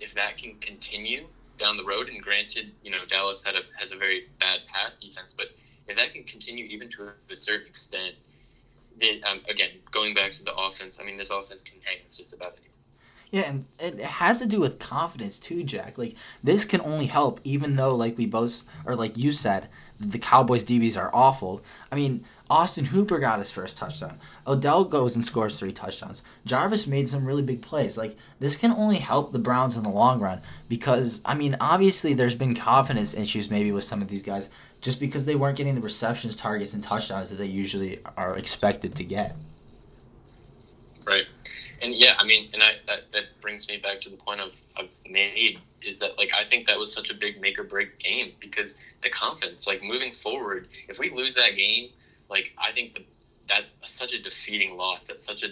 if 0.00 0.14
that 0.14 0.36
can 0.36 0.56
continue 0.60 1.26
down 1.56 1.76
the 1.76 1.84
road, 1.84 2.08
and 2.08 2.22
granted, 2.22 2.72
you 2.82 2.90
know, 2.90 3.04
Dallas 3.06 3.42
had 3.44 3.54
a 3.54 3.60
has 3.78 3.92
a 3.92 3.96
very 3.96 4.26
bad 4.40 4.60
pass 4.66 4.96
defense, 4.96 5.34
but 5.34 5.48
if 5.86 5.96
that 5.96 6.12
can 6.12 6.24
continue 6.24 6.64
even 6.66 6.88
to 6.90 7.10
a 7.30 7.36
certain 7.36 7.66
extent, 7.66 8.14
then 8.98 9.20
um, 9.30 9.40
again, 9.48 9.70
going 9.90 10.14
back 10.14 10.32
to 10.32 10.44
the 10.44 10.54
offense, 10.54 11.00
I 11.00 11.04
mean, 11.04 11.16
this 11.16 11.30
offense 11.30 11.62
can 11.62 11.80
hang. 11.84 11.98
It's 12.04 12.16
just 12.16 12.34
about 12.34 12.54
it. 12.54 12.69
Yeah, 13.30 13.48
and 13.48 13.64
it 13.80 14.00
has 14.00 14.40
to 14.40 14.46
do 14.46 14.60
with 14.60 14.80
confidence 14.80 15.38
too, 15.38 15.62
Jack. 15.62 15.96
Like 15.98 16.16
this 16.42 16.64
can 16.64 16.80
only 16.80 17.06
help, 17.06 17.40
even 17.44 17.76
though, 17.76 17.94
like 17.94 18.18
we 18.18 18.26
both, 18.26 18.62
or 18.84 18.96
like 18.96 19.16
you 19.16 19.30
said, 19.30 19.68
the 20.00 20.18
Cowboys 20.18 20.64
DBs 20.64 20.98
are 20.98 21.10
awful. 21.14 21.62
I 21.92 21.94
mean, 21.94 22.24
Austin 22.50 22.86
Hooper 22.86 23.20
got 23.20 23.38
his 23.38 23.52
first 23.52 23.76
touchdown. 23.76 24.18
Odell 24.46 24.84
goes 24.84 25.14
and 25.14 25.24
scores 25.24 25.58
three 25.58 25.72
touchdowns. 25.72 26.24
Jarvis 26.44 26.88
made 26.88 27.08
some 27.08 27.24
really 27.24 27.42
big 27.42 27.62
plays. 27.62 27.96
Like 27.96 28.16
this 28.40 28.56
can 28.56 28.72
only 28.72 28.96
help 28.96 29.30
the 29.30 29.38
Browns 29.38 29.76
in 29.76 29.84
the 29.84 29.90
long 29.90 30.18
run 30.18 30.40
because 30.68 31.22
I 31.24 31.34
mean, 31.34 31.56
obviously 31.60 32.12
there's 32.14 32.34
been 32.34 32.56
confidence 32.56 33.16
issues 33.16 33.50
maybe 33.50 33.70
with 33.70 33.84
some 33.84 34.02
of 34.02 34.08
these 34.08 34.24
guys 34.24 34.50
just 34.80 34.98
because 34.98 35.24
they 35.24 35.36
weren't 35.36 35.58
getting 35.58 35.76
the 35.76 35.82
receptions, 35.82 36.34
targets, 36.34 36.74
and 36.74 36.82
touchdowns 36.82 37.30
that 37.30 37.36
they 37.36 37.46
usually 37.46 37.98
are 38.16 38.36
expected 38.36 38.96
to 38.96 39.04
get. 39.04 39.36
And 41.82 41.94
yeah, 41.94 42.12
I 42.18 42.24
mean, 42.24 42.48
and 42.52 42.62
I, 42.62 42.72
that 42.86 43.10
that 43.12 43.40
brings 43.40 43.68
me 43.68 43.78
back 43.78 44.00
to 44.02 44.10
the 44.10 44.16
point 44.16 44.40
of 44.40 44.52
I've 44.76 44.92
made 45.08 45.58
is 45.82 45.98
that 46.00 46.18
like 46.18 46.30
I 46.36 46.44
think 46.44 46.66
that 46.66 46.78
was 46.78 46.92
such 46.92 47.10
a 47.10 47.14
big 47.14 47.40
make 47.40 47.58
or 47.58 47.64
break 47.64 47.98
game 47.98 48.32
because 48.38 48.78
the 49.02 49.08
confidence, 49.08 49.66
like 49.66 49.82
moving 49.82 50.12
forward, 50.12 50.68
if 50.88 50.98
we 50.98 51.10
lose 51.10 51.34
that 51.36 51.56
game, 51.56 51.88
like 52.28 52.54
I 52.58 52.70
think 52.70 52.92
the, 52.92 53.02
that's 53.48 53.80
such 53.86 54.12
a 54.12 54.22
defeating 54.22 54.76
loss. 54.76 55.06
That's 55.06 55.24
such 55.24 55.42
a 55.42 55.48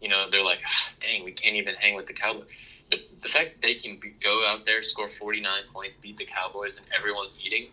you 0.00 0.08
know 0.08 0.28
they're 0.30 0.44
like, 0.44 0.62
ah, 0.64 0.90
dang, 1.00 1.24
we 1.24 1.32
can't 1.32 1.56
even 1.56 1.74
hang 1.74 1.94
with 1.96 2.06
the 2.06 2.14
Cowboys. 2.14 2.44
But 2.88 3.00
the 3.22 3.28
fact 3.28 3.52
that 3.52 3.62
they 3.62 3.74
can 3.74 3.98
be, 4.00 4.12
go 4.22 4.44
out 4.48 4.64
there, 4.64 4.82
score 4.82 5.08
forty 5.08 5.40
nine 5.40 5.62
points, 5.72 5.96
beat 5.96 6.16
the 6.16 6.26
Cowboys, 6.26 6.78
and 6.78 6.86
everyone's 6.96 7.40
eating. 7.44 7.68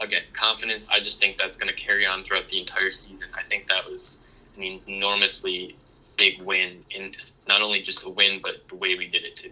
Again, 0.00 0.22
confidence. 0.32 0.90
I 0.90 0.98
just 0.98 1.20
think 1.20 1.36
that's 1.36 1.56
going 1.56 1.68
to 1.68 1.74
carry 1.74 2.06
on 2.06 2.24
throughout 2.24 2.48
the 2.48 2.58
entire 2.58 2.90
season. 2.90 3.28
I 3.36 3.42
think 3.42 3.66
that 3.66 3.84
was 3.88 4.26
an 4.56 4.80
enormously 4.88 5.76
big 6.16 6.42
win 6.42 6.84
in 6.90 7.14
not 7.48 7.60
only 7.60 7.80
just 7.80 8.04
a 8.06 8.10
win, 8.10 8.40
but 8.42 8.68
the 8.68 8.76
way 8.76 8.94
we 8.94 9.06
did 9.06 9.24
it 9.24 9.36
too. 9.36 9.50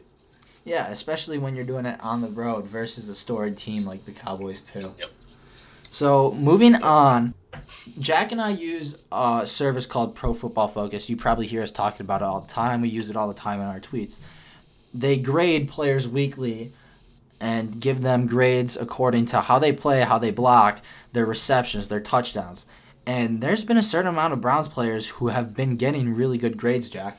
Yeah, 0.64 0.88
especially 0.88 1.38
when 1.38 1.57
you're 1.57 1.64
doing 1.64 1.87
it 1.87 2.00
on 2.02 2.21
the 2.21 2.28
road 2.28 2.64
versus 2.64 3.09
a 3.09 3.14
storied 3.14 3.59
team 3.59 3.85
like 3.85 4.04
the 4.04 4.12
Cowboys 4.12 4.62
too. 4.62 4.95
Yep. 4.99 5.11
So 5.83 6.33
moving 6.33 6.76
on, 6.76 7.35
Jack 7.99 8.33
and 8.33 8.40
I 8.40 8.50
use 8.50 9.04
a 9.11 9.47
service 9.47 9.87
called 9.87 10.14
Pro 10.14 10.33
Football 10.35 10.69
Focus. 10.69 11.11
You 11.11 11.16
probably 11.16 11.47
hear 11.47 11.62
us 11.62 11.71
talking 11.71 12.07
about 12.07 12.23
it 12.23 12.25
all 12.25 12.40
the 12.40 12.49
time. 12.49 12.81
We 12.81 12.88
use 12.88 13.11
it 13.11 13.16
all 13.16 13.28
the 13.28 13.35
time 13.35 13.61
in 13.61 13.66
our 13.66 13.81
tweets. 13.81 14.21
They 14.95 15.19
grade 15.19 15.69
players 15.69 16.09
weekly 16.09 16.71
and 17.40 17.81
give 17.81 18.02
them 18.02 18.26
grades 18.26 18.76
according 18.76 19.26
to 19.26 19.40
how 19.40 19.59
they 19.59 19.73
play, 19.73 20.02
how 20.02 20.19
they 20.19 20.31
block, 20.31 20.81
their 21.12 21.26
receptions, 21.26 21.88
their 21.88 22.00
touchdowns. 22.00 22.66
And 23.06 23.40
there's 23.40 23.64
been 23.64 23.78
a 23.78 23.82
certain 23.82 24.09
amount 24.09 24.32
of 24.32 24.40
Browns 24.40 24.68
players 24.68 25.09
who 25.11 25.28
have 25.28 25.56
been 25.56 25.76
getting 25.76 26.14
really 26.14 26.38
good 26.38 26.56
grades, 26.56 26.88
Jack. 26.88 27.18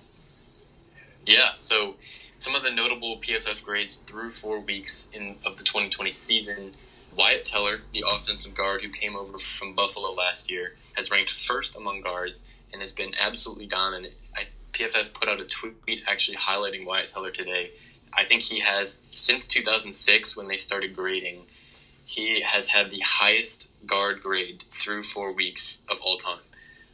Yeah, 1.26 1.54
so 1.56 1.96
some 2.44 2.56
of 2.56 2.64
the 2.64 2.72
notable 2.72 3.20
PFF 3.20 3.64
grades 3.64 3.98
through 3.98 4.30
four 4.30 4.60
weeks 4.60 5.12
in 5.14 5.36
of 5.46 5.58
the 5.58 5.64
2020 5.64 6.12
season. 6.12 6.74
Wyatt 7.16 7.46
Teller, 7.46 7.78
the 7.94 8.04
offensive 8.08 8.56
guard 8.56 8.82
who 8.82 8.90
came 8.90 9.16
over 9.16 9.38
from 9.60 9.76
Buffalo 9.76 10.14
last 10.14 10.50
year, 10.50 10.74
has 10.96 11.12
ranked 11.12 11.30
first 11.30 11.78
among 11.78 12.02
guards 12.02 12.44
and 12.72 12.82
has 12.82 12.92
been 12.92 13.12
absolutely 13.22 13.68
dominant. 13.68 14.14
I, 14.36 14.44
PFF 14.72 15.14
put 15.14 15.30
out 15.30 15.40
a 15.40 15.46
tweet 15.46 16.04
actually 16.08 16.38
highlighting 16.38 16.86
Wyatt 16.86 17.08
Teller 17.08 17.30
today. 17.30 17.70
I 18.16 18.24
think 18.24 18.42
he 18.42 18.60
has, 18.60 18.92
since 18.92 19.48
2006 19.48 20.36
when 20.36 20.48
they 20.48 20.58
started 20.58 20.96
grading, 20.96 21.42
he 22.06 22.42
has 22.42 22.68
had 22.68 22.90
the 22.90 23.02
highest 23.04 23.72
guard 23.86 24.22
grade 24.22 24.64
through 24.70 25.04
four 25.04 25.32
weeks 25.32 25.86
of 25.90 26.00
all 26.02 26.18
time. 26.18 26.40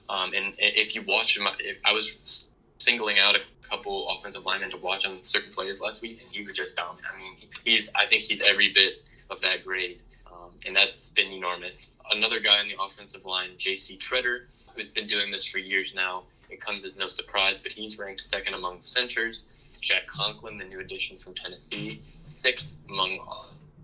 Um, 0.10 0.34
and 0.36 0.54
if 0.58 0.96
you 0.96 1.04
watch 1.04 1.38
him, 1.38 1.48
I 1.86 1.94
was 1.94 2.50
singling 2.86 3.20
out 3.20 3.36
a 3.36 3.42
couple 3.70 4.10
offensive 4.10 4.46
linemen 4.46 4.72
to 4.72 4.78
watch 4.78 5.06
on 5.06 5.24
certain 5.24 5.52
plays 5.52 5.82
last 5.82 6.02
week, 6.02 6.22
and 6.24 6.36
he 6.36 6.44
was 6.44 6.56
just 6.56 6.76
dominant. 6.78 7.06
I 7.14 7.18
mean, 7.22 7.34
he's 7.64 7.92
I 7.96 8.06
think 8.06 8.24
he's 8.24 8.42
every 8.42 8.74
bit 8.74 9.04
of 9.30 9.40
that 9.42 9.64
grade, 9.64 10.00
um, 10.28 10.52
and 10.66 10.76
that's 10.76 11.12
been 11.12 11.32
enormous. 11.32 11.96
Another 12.12 12.40
guy 12.40 12.58
on 12.60 12.68
the 12.68 12.82
offensive 12.84 13.26
line, 13.26 13.50
J.C. 13.58 13.98
Tretter, 13.98 14.46
who's 14.76 14.92
been 14.92 15.06
doing 15.06 15.30
this 15.30 15.46
for 15.46 15.60
years 15.60 15.94
now. 15.94 16.24
It 16.50 16.60
comes 16.60 16.84
as 16.84 16.98
no 16.98 17.08
surprise, 17.08 17.60
but 17.60 17.72
he's 17.72 18.00
ranked 18.00 18.22
second 18.22 18.56
among 18.56 18.82
centers. 18.82 19.56
Jack 19.82 20.08
Conklin, 20.08 20.58
the 20.58 20.66
new 20.66 20.80
addition 20.80 21.18
from 21.18 21.36
Tennessee, 21.36 22.02
sixth 22.24 22.86
among 22.90 23.20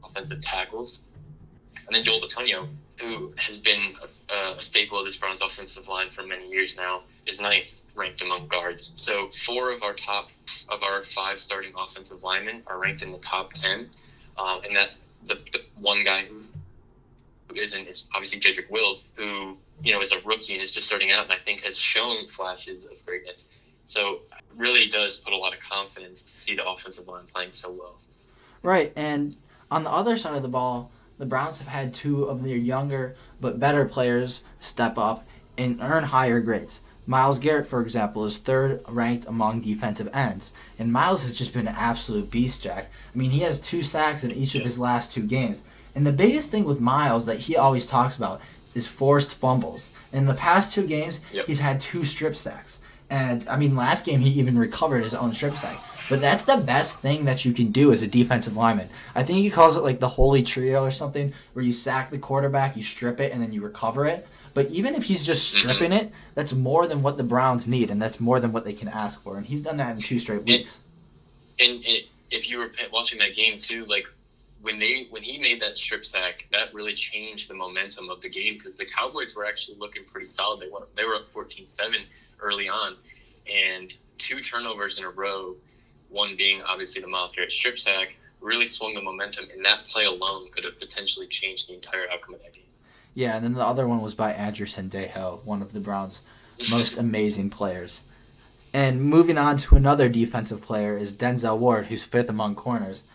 offensive 0.03 0.41
tackles. 0.41 1.05
And 1.87 1.95
then 1.95 2.03
Joel 2.03 2.19
Bitonio, 2.19 2.67
who 3.01 3.33
has 3.37 3.57
been 3.57 3.93
a, 4.31 4.57
a, 4.57 4.61
staple 4.61 4.97
of 4.97 5.05
this 5.05 5.17
Browns 5.17 5.41
offensive 5.41 5.87
line 5.87 6.09
for 6.09 6.23
many 6.23 6.49
years 6.49 6.77
now, 6.77 7.01
is 7.25 7.39
ninth 7.39 7.81
ranked 7.95 8.21
among 8.21 8.47
guards. 8.47 8.93
So 8.95 9.29
four 9.29 9.71
of 9.71 9.83
our 9.83 9.93
top 9.93 10.29
of 10.69 10.83
our 10.83 11.03
five 11.03 11.37
starting 11.37 11.73
offensive 11.77 12.23
linemen 12.23 12.63
are 12.67 12.79
ranked 12.79 13.03
in 13.03 13.11
the 13.11 13.19
top 13.19 13.53
ten, 13.53 13.89
uh, 14.37 14.61
and 14.65 14.75
that 14.75 14.91
the, 15.25 15.35
the 15.51 15.61
one 15.79 16.03
guy 16.03 16.23
who 16.23 16.45
isn't 17.55 17.87
is 17.87 18.07
obviously 18.13 18.39
Jedrick 18.39 18.69
Wills, 18.69 19.07
who 19.15 19.57
you 19.83 19.93
know 19.93 20.01
is 20.01 20.11
a 20.11 20.19
rookie 20.21 20.53
and 20.53 20.61
is 20.61 20.71
just 20.71 20.87
starting 20.87 21.11
out, 21.11 21.23
and 21.23 21.33
I 21.33 21.37
think 21.37 21.63
has 21.63 21.77
shown 21.77 22.27
flashes 22.27 22.85
of 22.85 23.05
greatness. 23.05 23.49
So 23.87 24.19
really 24.55 24.87
does 24.87 25.17
put 25.17 25.33
a 25.33 25.37
lot 25.37 25.53
of 25.53 25.59
confidence 25.59 26.23
to 26.23 26.37
see 26.37 26.55
the 26.55 26.67
offensive 26.67 27.07
line 27.07 27.25
playing 27.31 27.53
so 27.53 27.71
well. 27.71 27.99
Right, 28.63 28.91
and 28.95 29.35
on 29.69 29.83
the 29.83 29.91
other 29.91 30.15
side 30.15 30.35
of 30.35 30.41
the 30.41 30.47
ball, 30.47 30.91
the 31.17 31.25
Browns 31.25 31.59
have 31.59 31.67
had 31.67 31.93
two 31.93 32.25
of 32.25 32.43
their 32.43 32.57
younger 32.57 33.15
but 33.39 33.59
better 33.59 33.85
players 33.85 34.43
step 34.59 34.97
up 34.97 35.25
and 35.57 35.79
earn 35.81 36.05
higher 36.05 36.39
grades. 36.39 36.81
Myles 37.07 37.39
Garrett, 37.39 37.67
for 37.67 37.81
example, 37.81 38.25
is 38.25 38.37
third 38.37 38.81
ranked 38.91 39.27
among 39.27 39.61
defensive 39.61 40.09
ends. 40.13 40.53
And 40.79 40.91
Myles 40.91 41.21
has 41.21 41.37
just 41.37 41.53
been 41.53 41.67
an 41.67 41.75
absolute 41.77 42.31
beast, 42.31 42.63
Jack. 42.63 42.89
I 43.13 43.17
mean, 43.17 43.29
he 43.29 43.41
has 43.41 43.61
two 43.61 43.83
sacks 43.83 44.23
in 44.23 44.31
each 44.31 44.55
of 44.55 44.63
his 44.63 44.79
last 44.79 45.13
two 45.13 45.21
games. 45.21 45.63
And 45.93 46.05
the 46.05 46.11
biggest 46.11 46.49
thing 46.49 46.65
with 46.65 46.81
Myles 46.81 47.27
that 47.27 47.41
he 47.41 47.55
always 47.55 47.85
talks 47.85 48.17
about 48.17 48.41
is 48.73 48.87
forced 48.87 49.33
fumbles. 49.35 49.91
In 50.11 50.25
the 50.25 50.33
past 50.33 50.73
two 50.73 50.85
games, 50.87 51.21
yep. 51.31 51.45
he's 51.45 51.59
had 51.59 51.79
two 51.79 52.03
strip 52.03 52.35
sacks. 52.35 52.81
And 53.09 53.47
I 53.47 53.57
mean, 53.57 53.75
last 53.75 54.05
game 54.05 54.19
he 54.19 54.39
even 54.39 54.57
recovered 54.57 55.03
his 55.03 55.13
own 55.13 55.33
strip 55.33 55.57
sack. 55.57 55.79
But 56.09 56.21
that's 56.21 56.43
the 56.43 56.57
best 56.57 56.99
thing 56.99 57.25
that 57.25 57.45
you 57.45 57.53
can 57.53 57.71
do 57.71 57.91
as 57.91 58.03
a 58.03 58.07
defensive 58.07 58.55
lineman. 58.55 58.89
I 59.15 59.23
think 59.23 59.39
he 59.39 59.49
calls 59.49 59.75
it 59.75 59.81
like 59.81 59.99
the 59.99 60.07
holy 60.07 60.43
trio 60.43 60.83
or 60.83 60.91
something, 60.91 61.33
where 61.53 61.65
you 61.65 61.73
sack 61.73 62.11
the 62.11 62.19
quarterback, 62.19 62.77
you 62.77 62.83
strip 62.83 63.19
it, 63.19 63.31
and 63.31 63.41
then 63.41 63.51
you 63.51 63.61
recover 63.61 64.05
it. 64.05 64.27
But 64.53 64.67
even 64.67 64.95
if 64.95 65.03
he's 65.03 65.25
just 65.25 65.53
mm-hmm. 65.53 65.69
stripping 65.69 65.91
it, 65.91 66.11
that's 66.35 66.53
more 66.53 66.87
than 66.87 67.01
what 67.01 67.17
the 67.17 67.23
Browns 67.23 67.67
need, 67.67 67.89
and 67.89 68.01
that's 68.01 68.21
more 68.21 68.39
than 68.39 68.51
what 68.51 68.63
they 68.63 68.73
can 68.73 68.87
ask 68.87 69.21
for. 69.21 69.37
And 69.37 69.45
he's 69.45 69.63
done 69.63 69.77
that 69.77 69.93
in 69.93 69.99
two 69.99 70.19
straight 70.19 70.43
weeks. 70.43 70.79
And, 71.59 71.71
and 71.85 72.03
if 72.31 72.49
you 72.49 72.59
were 72.59 72.69
watching 72.91 73.19
that 73.19 73.33
game 73.33 73.57
too, 73.57 73.85
like 73.85 74.07
when 74.61 74.79
they 74.79 75.07
when 75.09 75.21
he 75.21 75.37
made 75.37 75.59
that 75.61 75.75
strip 75.75 76.05
sack, 76.05 76.47
that 76.51 76.73
really 76.73 76.93
changed 76.93 77.49
the 77.49 77.53
momentum 77.53 78.09
of 78.09 78.21
the 78.21 78.29
game 78.29 78.53
because 78.55 78.75
the 78.75 78.85
Cowboys 78.85 79.35
were 79.35 79.45
actually 79.45 79.77
looking 79.77 80.03
pretty 80.03 80.25
solid. 80.25 80.59
They 80.59 80.69
were 80.69 80.87
they 80.95 81.05
were 81.05 81.15
up 81.15 81.23
14-7 81.23 81.97
early 82.39 82.69
on, 82.69 82.95
and 83.51 83.95
two 84.17 84.41
turnovers 84.41 84.97
in 84.97 85.05
a 85.05 85.09
row, 85.09 85.55
one 86.09 86.35
being 86.35 86.61
obviously 86.63 87.01
the 87.01 87.07
Myles 87.07 87.33
Garrett 87.33 87.51
strip 87.51 87.79
sack, 87.79 88.17
really 88.41 88.65
swung 88.65 88.93
the 88.93 89.01
momentum, 89.01 89.45
and 89.53 89.63
that 89.65 89.83
play 89.83 90.05
alone 90.05 90.49
could 90.51 90.63
have 90.63 90.79
potentially 90.79 91.27
changed 91.27 91.69
the 91.69 91.73
entire 91.73 92.09
outcome 92.11 92.35
of 92.35 92.43
that 92.43 92.53
game. 92.53 92.63
Yeah, 93.13 93.35
and 93.35 93.43
then 93.43 93.53
the 93.53 93.65
other 93.65 93.87
one 93.87 94.01
was 94.01 94.13
by 94.13 94.31
Andrew 94.31 94.65
Sendejo, 94.65 95.43
one 95.45 95.61
of 95.61 95.73
the 95.73 95.79
Browns' 95.79 96.21
most 96.71 96.97
amazing 96.97 97.49
players. 97.49 98.03
And 98.73 99.01
moving 99.01 99.37
on 99.37 99.57
to 99.57 99.77
another 99.77 100.09
defensive 100.09 100.61
player 100.61 100.97
is 100.97 101.15
Denzel 101.15 101.57
Ward, 101.57 101.85
who's 101.85 102.03
fifth 102.03 102.29
among 102.29 102.55
corners. 102.55 103.05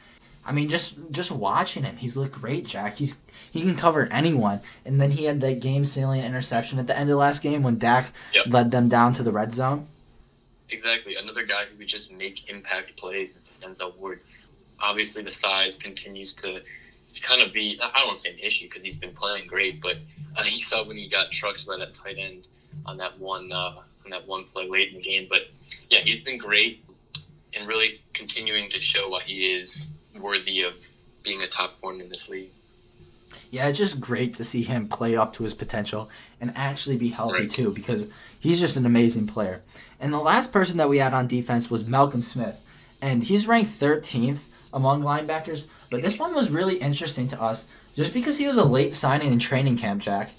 I 0.50 0.52
mean, 0.52 0.68
just 0.68 1.12
just 1.12 1.30
watching 1.30 1.84
him, 1.84 1.96
he's 1.98 2.16
looked 2.16 2.32
great, 2.32 2.66
Jack. 2.66 2.96
He's 2.96 3.20
he 3.52 3.60
can 3.60 3.76
cover 3.76 4.08
anyone. 4.10 4.58
And 4.84 5.00
then 5.00 5.12
he 5.12 5.26
had 5.26 5.40
that 5.42 5.60
game 5.60 5.84
sealing 5.84 6.24
interception 6.24 6.80
at 6.80 6.88
the 6.88 6.94
end 6.94 7.02
of 7.02 7.10
the 7.10 7.16
last 7.16 7.40
game 7.40 7.62
when 7.62 7.78
Dak 7.78 8.12
yep. 8.34 8.46
led 8.48 8.72
them 8.72 8.88
down 8.88 9.12
to 9.12 9.22
the 9.22 9.30
red 9.30 9.52
zone. 9.52 9.86
Exactly. 10.68 11.14
Another 11.14 11.44
guy 11.44 11.66
who 11.70 11.78
would 11.78 11.86
just 11.86 12.12
make 12.18 12.50
impact 12.50 12.96
plays 12.96 13.36
is 13.36 13.58
Denzel 13.60 13.96
Ward. 13.96 14.22
Obviously, 14.82 15.22
the 15.22 15.30
size 15.30 15.78
continues 15.78 16.34
to 16.34 16.60
kind 17.22 17.42
of 17.42 17.52
be 17.52 17.78
I 17.80 17.98
don't 17.98 18.08
want 18.08 18.16
to 18.16 18.22
say 18.22 18.32
an 18.32 18.40
issue 18.40 18.66
because 18.66 18.82
he's 18.82 18.96
been 18.96 19.14
playing 19.14 19.46
great, 19.46 19.80
but 19.80 19.98
uh, 20.36 20.42
you 20.42 20.58
saw 20.58 20.84
when 20.84 20.96
he 20.96 21.06
got 21.06 21.30
trucked 21.30 21.64
by 21.64 21.76
that 21.76 21.92
tight 21.92 22.16
end 22.18 22.48
on 22.86 22.96
that 22.96 23.16
one 23.20 23.52
uh, 23.52 23.74
on 24.04 24.10
that 24.10 24.26
one 24.26 24.42
play 24.46 24.68
late 24.68 24.88
in 24.88 24.94
the 24.94 25.00
game. 25.00 25.28
But 25.30 25.42
yeah, 25.90 26.00
he's 26.00 26.24
been 26.24 26.38
great 26.38 26.84
and 27.56 27.68
really 27.68 28.00
continuing 28.14 28.68
to 28.70 28.80
show 28.80 29.08
what 29.08 29.22
he 29.22 29.54
is 29.54 29.96
worthy 30.18 30.62
of 30.62 30.82
being 31.22 31.42
a 31.42 31.46
top 31.46 31.80
corner 31.80 32.02
in 32.02 32.08
this 32.08 32.30
league. 32.30 32.50
Yeah, 33.50 33.68
it's 33.68 33.78
just 33.78 34.00
great 34.00 34.34
to 34.34 34.44
see 34.44 34.62
him 34.62 34.88
play 34.88 35.16
up 35.16 35.32
to 35.34 35.42
his 35.42 35.54
potential 35.54 36.08
and 36.40 36.52
actually 36.54 36.96
be 36.96 37.08
healthy 37.08 37.40
right. 37.40 37.50
too 37.50 37.72
because 37.72 38.10
he's 38.38 38.60
just 38.60 38.76
an 38.76 38.86
amazing 38.86 39.26
player. 39.26 39.62
And 39.98 40.12
the 40.12 40.18
last 40.18 40.52
person 40.52 40.76
that 40.78 40.88
we 40.88 40.98
had 40.98 41.12
on 41.12 41.26
defense 41.26 41.70
was 41.70 41.86
Malcolm 41.86 42.22
Smith, 42.22 42.64
and 43.02 43.24
he's 43.24 43.46
ranked 43.46 43.70
13th 43.70 44.54
among 44.72 45.02
linebackers. 45.02 45.68
But 45.90 46.02
this 46.02 46.18
one 46.18 46.34
was 46.34 46.50
really 46.50 46.76
interesting 46.76 47.28
to 47.28 47.42
us 47.42 47.70
just 47.94 48.14
because 48.14 48.38
he 48.38 48.46
was 48.46 48.56
a 48.56 48.64
late 48.64 48.94
signing 48.94 49.32
in 49.32 49.38
training 49.38 49.76
camp, 49.76 50.00
Jack. 50.00 50.30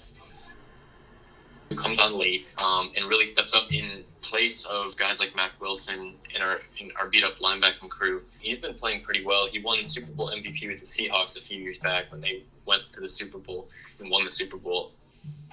Comes 1.76 2.00
on 2.00 2.18
late 2.18 2.46
um, 2.58 2.92
and 2.96 3.06
really 3.06 3.24
steps 3.24 3.54
up 3.54 3.72
in 3.72 4.04
place 4.22 4.64
of 4.66 4.96
guys 4.96 5.20
like 5.20 5.34
Mack 5.34 5.60
Wilson 5.60 6.14
in 6.34 6.42
our 6.42 6.60
in 6.78 6.90
our 6.98 7.08
beat 7.08 7.24
up 7.24 7.36
linebacking 7.36 7.88
crew. 7.88 8.22
He's 8.40 8.58
been 8.58 8.74
playing 8.74 9.02
pretty 9.02 9.24
well. 9.26 9.46
He 9.46 9.58
won 9.58 9.84
Super 9.84 10.12
Bowl 10.12 10.30
MVP 10.30 10.68
with 10.68 10.80
the 10.80 10.86
Seahawks 10.86 11.36
a 11.36 11.40
few 11.40 11.58
years 11.58 11.78
back 11.78 12.10
when 12.10 12.20
they 12.20 12.42
went 12.66 12.90
to 12.92 13.00
the 13.00 13.08
Super 13.08 13.38
Bowl 13.38 13.68
and 14.00 14.10
won 14.10 14.24
the 14.24 14.30
Super 14.30 14.56
Bowl. 14.56 14.92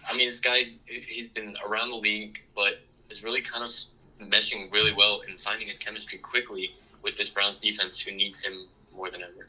I 0.07 0.15
mean, 0.17 0.27
this 0.27 0.39
guy's 0.39 0.81
he's 0.87 1.29
been 1.29 1.55
around 1.67 1.91
the 1.91 1.97
league, 1.97 2.41
but 2.55 2.81
is 3.09 3.23
really 3.23 3.41
kind 3.41 3.63
of 3.63 3.71
meshing 4.29 4.71
really 4.71 4.93
well 4.93 5.21
and 5.27 5.39
finding 5.39 5.67
his 5.67 5.79
chemistry 5.79 6.19
quickly 6.19 6.73
with 7.01 7.15
this 7.15 7.29
Browns 7.29 7.59
defense, 7.59 7.99
who 7.99 8.11
needs 8.11 8.43
him 8.43 8.67
more 8.95 9.09
than 9.09 9.23
ever. 9.23 9.47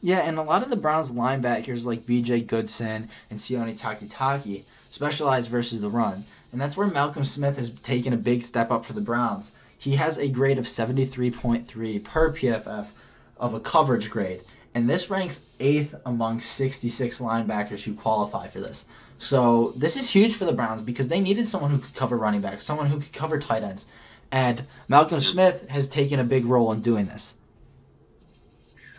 Yeah, 0.00 0.18
and 0.20 0.38
a 0.38 0.42
lot 0.42 0.62
of 0.62 0.70
the 0.70 0.76
Browns 0.76 1.10
linebackers 1.10 1.84
like 1.84 2.06
B.J. 2.06 2.42
Goodson 2.42 3.08
and 3.30 3.38
Sione 3.38 3.78
Takitaki 3.78 4.62
specialize 4.98 5.46
versus 5.46 5.80
the 5.80 5.88
run, 5.88 6.24
and 6.50 6.60
that's 6.60 6.76
where 6.76 6.88
Malcolm 6.88 7.22
Smith 7.22 7.56
has 7.56 7.70
taken 7.70 8.12
a 8.12 8.16
big 8.16 8.42
step 8.42 8.72
up 8.72 8.84
for 8.84 8.94
the 8.94 9.00
Browns. 9.00 9.56
He 9.78 9.92
has 9.94 10.18
a 10.18 10.28
grade 10.28 10.58
of 10.58 10.64
73.3 10.64 12.02
per 12.02 12.32
PFF 12.32 12.88
of 13.36 13.54
a 13.54 13.60
coverage 13.60 14.10
grade, 14.10 14.40
and 14.74 14.90
this 14.90 15.08
ranks 15.08 15.54
eighth 15.60 15.94
among 16.04 16.40
66 16.40 17.20
linebackers 17.20 17.84
who 17.84 17.94
qualify 17.94 18.48
for 18.48 18.58
this. 18.58 18.86
So 19.20 19.70
this 19.76 19.96
is 19.96 20.10
huge 20.10 20.34
for 20.34 20.46
the 20.46 20.52
Browns 20.52 20.82
because 20.82 21.06
they 21.06 21.20
needed 21.20 21.46
someone 21.46 21.70
who 21.70 21.78
could 21.78 21.94
cover 21.94 22.16
running 22.16 22.40
backs, 22.40 22.64
someone 22.64 22.88
who 22.88 22.98
could 22.98 23.12
cover 23.12 23.38
tight 23.38 23.62
ends, 23.62 23.92
and 24.32 24.64
Malcolm 24.88 25.20
Smith 25.20 25.68
has 25.68 25.88
taken 25.88 26.18
a 26.18 26.24
big 26.24 26.44
role 26.44 26.72
in 26.72 26.80
doing 26.80 27.06
this. 27.06 27.36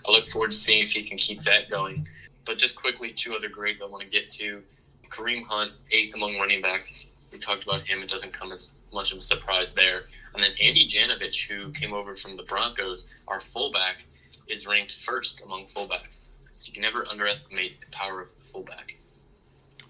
I 0.07 0.12
look 0.12 0.27
forward 0.29 0.51
to 0.51 0.55
seeing 0.55 0.81
if 0.81 0.93
he 0.93 1.03
can 1.03 1.17
keep 1.17 1.41
that 1.41 1.69
going. 1.69 2.07
But 2.45 2.57
just 2.57 2.77
quickly, 2.77 3.09
two 3.09 3.35
other 3.35 3.49
grades 3.49 3.81
I 3.81 3.85
want 3.85 4.01
to 4.01 4.09
get 4.09 4.29
to. 4.29 4.63
Kareem 5.10 5.43
Hunt, 5.48 5.72
eighth 5.91 6.15
among 6.15 6.38
running 6.38 6.62
backs. 6.62 7.12
We 7.32 7.39
talked 7.39 7.63
about 7.63 7.82
him. 7.82 8.02
It 8.02 8.10
doesn't 8.10 8.34
come 8.34 8.52
as 8.52 8.78
much 8.93 9.12
of 9.12 9.19
a 9.19 9.22
surprise 9.22 9.74
there. 9.76 10.02
And 10.34 10.43
then 10.43 10.52
Andy 10.62 10.88
Janovich, 10.88 11.48
who 11.50 11.72
came 11.72 11.93
over 11.93 12.13
from 12.13 12.38
the 12.38 12.43
Broncos, 12.43 13.10
our 13.28 13.39
fullback, 13.39 14.04
is 14.48 14.67
ranked 14.67 14.91
first 14.91 15.43
among 15.43 15.65
fullbacks. 15.65 16.34
So 16.52 16.69
you 16.69 16.74
can 16.74 16.82
never 16.82 17.06
underestimate 17.10 17.82
the 17.82 17.88
power 17.91 18.22
of 18.22 18.34
the 18.36 18.43
fullback. 18.43 18.95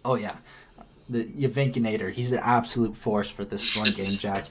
Oh, 0.04 0.16
yeah. 0.16 0.38
the 1.10 1.26
Yavinkinator. 1.26 2.12
He's 2.12 2.32
an 2.32 2.42
absolute 2.44 2.96
force 2.96 3.30
for 3.30 3.46
this 3.46 3.78
run 3.78 3.92
game, 3.92 4.12
Jack. 4.20 4.46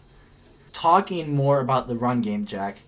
Talking 0.72 1.34
more 1.34 1.60
about 1.60 1.88
the 1.88 1.96
run 1.96 2.20
game, 2.20 2.46
Jack. 2.46 2.78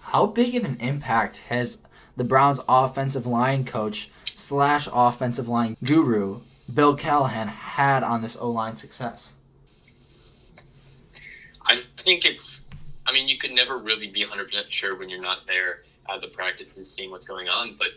How 0.00 0.26
big 0.26 0.54
of 0.54 0.64
an 0.64 0.78
impact 0.80 1.38
has 1.48 1.82
the 2.16 2.24
Browns' 2.24 2.60
offensive 2.68 3.26
line 3.26 3.64
coach 3.64 4.10
slash 4.34 4.88
offensive 4.92 5.48
line 5.48 5.76
guru 5.84 6.40
Bill 6.72 6.96
Callahan 6.96 7.48
had 7.48 8.02
on 8.02 8.22
this 8.22 8.36
O 8.36 8.50
line 8.50 8.76
success? 8.76 9.34
I 11.66 11.82
think 11.96 12.24
it's. 12.24 12.68
I 13.06 13.12
mean, 13.12 13.26
you 13.26 13.38
could 13.38 13.52
never 13.52 13.78
really 13.78 14.08
be 14.08 14.22
100% 14.22 14.70
sure 14.70 14.96
when 14.96 15.08
you're 15.08 15.20
not 15.20 15.46
there 15.46 15.82
at 16.12 16.20
the 16.20 16.26
practices, 16.26 16.94
seeing 16.94 17.10
what's 17.10 17.26
going 17.26 17.48
on. 17.48 17.74
But 17.78 17.88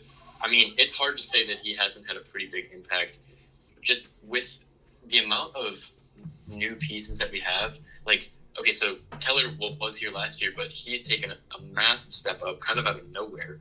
I 0.41 0.49
mean, 0.49 0.73
it's 0.77 0.93
hard 0.93 1.17
to 1.17 1.23
say 1.23 1.45
that 1.47 1.57
he 1.57 1.75
hasn't 1.75 2.07
had 2.07 2.15
a 2.15 2.21
pretty 2.21 2.47
big 2.47 2.69
impact. 2.73 3.19
Just 3.81 4.13
with 4.23 4.63
the 5.07 5.19
amount 5.19 5.55
of 5.55 5.91
new 6.47 6.75
pieces 6.75 7.19
that 7.19 7.31
we 7.31 7.39
have, 7.39 7.77
like 8.05 8.29
okay, 8.59 8.71
so 8.71 8.95
Teller 9.19 9.43
was 9.79 9.97
here 9.97 10.11
last 10.11 10.41
year, 10.41 10.51
but 10.55 10.67
he's 10.67 11.07
taken 11.07 11.31
a, 11.31 11.35
a 11.57 11.61
massive 11.73 12.13
step 12.13 12.41
up, 12.43 12.59
kind 12.59 12.79
of 12.79 12.87
out 12.87 12.99
of 12.99 13.11
nowhere. 13.11 13.59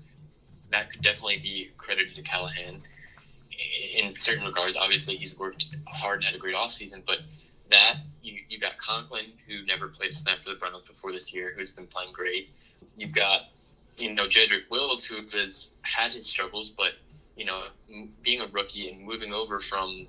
That 0.71 0.91
could 0.91 1.03
definitely 1.03 1.39
be 1.39 1.71
credited 1.77 2.15
to 2.17 2.23
Callahan 2.23 2.83
in 3.97 4.13
certain 4.13 4.47
regards. 4.47 4.77
Obviously, 4.77 5.17
he's 5.17 5.39
worked 5.39 5.67
hard 5.87 6.17
and 6.17 6.25
had 6.25 6.35
a 6.35 6.39
great 6.39 6.55
offseason, 6.55 7.03
but 7.07 7.21
that 7.71 7.97
you 8.23 8.41
you 8.49 8.59
got 8.59 8.77
Conklin, 8.77 9.27
who 9.47 9.65
never 9.67 9.89
played 9.89 10.11
a 10.11 10.15
snap 10.15 10.41
for 10.41 10.51
the 10.51 10.57
Browns 10.57 10.85
before 10.85 11.13
this 11.13 11.35
year, 11.35 11.55
who's 11.57 11.73
been 11.73 11.87
playing 11.87 12.13
great. 12.13 12.51
You've 12.97 13.15
got 13.15 13.49
you 13.97 14.13
know 14.15 14.27
Jedrick 14.27 14.71
Wills, 14.71 15.05
who 15.05 15.23
has 15.33 15.75
had 15.83 16.13
his 16.13 16.29
struggles, 16.29 16.71
but 16.71 16.93
you 17.37 17.45
know 17.45 17.65
being 18.23 18.41
a 18.41 18.47
rookie 18.49 18.91
and 18.91 19.05
moving 19.05 19.33
over 19.33 19.59
from 19.59 20.05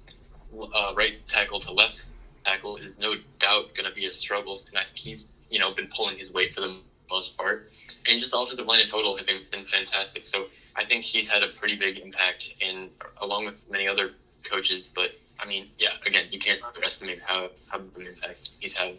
uh, 0.74 0.94
right 0.96 1.26
tackle 1.28 1.60
to 1.62 1.72
left 1.72 2.06
tackle 2.44 2.78
is 2.78 3.00
no 3.00 3.16
doubt 3.40 3.74
going 3.76 3.88
to 3.88 3.96
be 3.96 4.06
a 4.06 4.12
struggle, 4.12 4.58
and 4.74 4.86
he's 4.94 5.34
you 5.50 5.60
know 5.60 5.74
been 5.74 5.88
pulling 5.96 6.18
his 6.18 6.34
weight 6.34 6.54
for 6.54 6.62
the 6.62 6.76
most 7.10 7.38
part, 7.38 7.70
and 8.10 8.20
just 8.20 8.32
the 8.32 8.38
offensive 8.38 8.66
line 8.66 8.80
in 8.80 8.88
total 8.88 9.16
has 9.18 9.28
been, 9.28 9.42
been 9.52 9.66
fantastic. 9.66 10.26
So 10.26 10.48
I 10.75 10.86
think 10.86 11.03
he's 11.03 11.27
had 11.27 11.43
a 11.43 11.49
pretty 11.49 11.75
big 11.75 11.99
impact, 11.99 12.55
and 12.62 12.89
along 13.21 13.45
with 13.45 13.55
many 13.69 13.88
other 13.88 14.12
coaches. 14.49 14.91
But 14.93 15.15
I 15.39 15.45
mean, 15.45 15.67
yeah, 15.77 15.89
again, 16.05 16.25
you 16.31 16.39
can't 16.39 16.63
underestimate 16.63 17.21
how 17.21 17.49
how 17.67 17.79
big 17.79 18.07
an 18.07 18.13
impact 18.13 18.49
he's 18.60 18.75
had. 18.75 18.95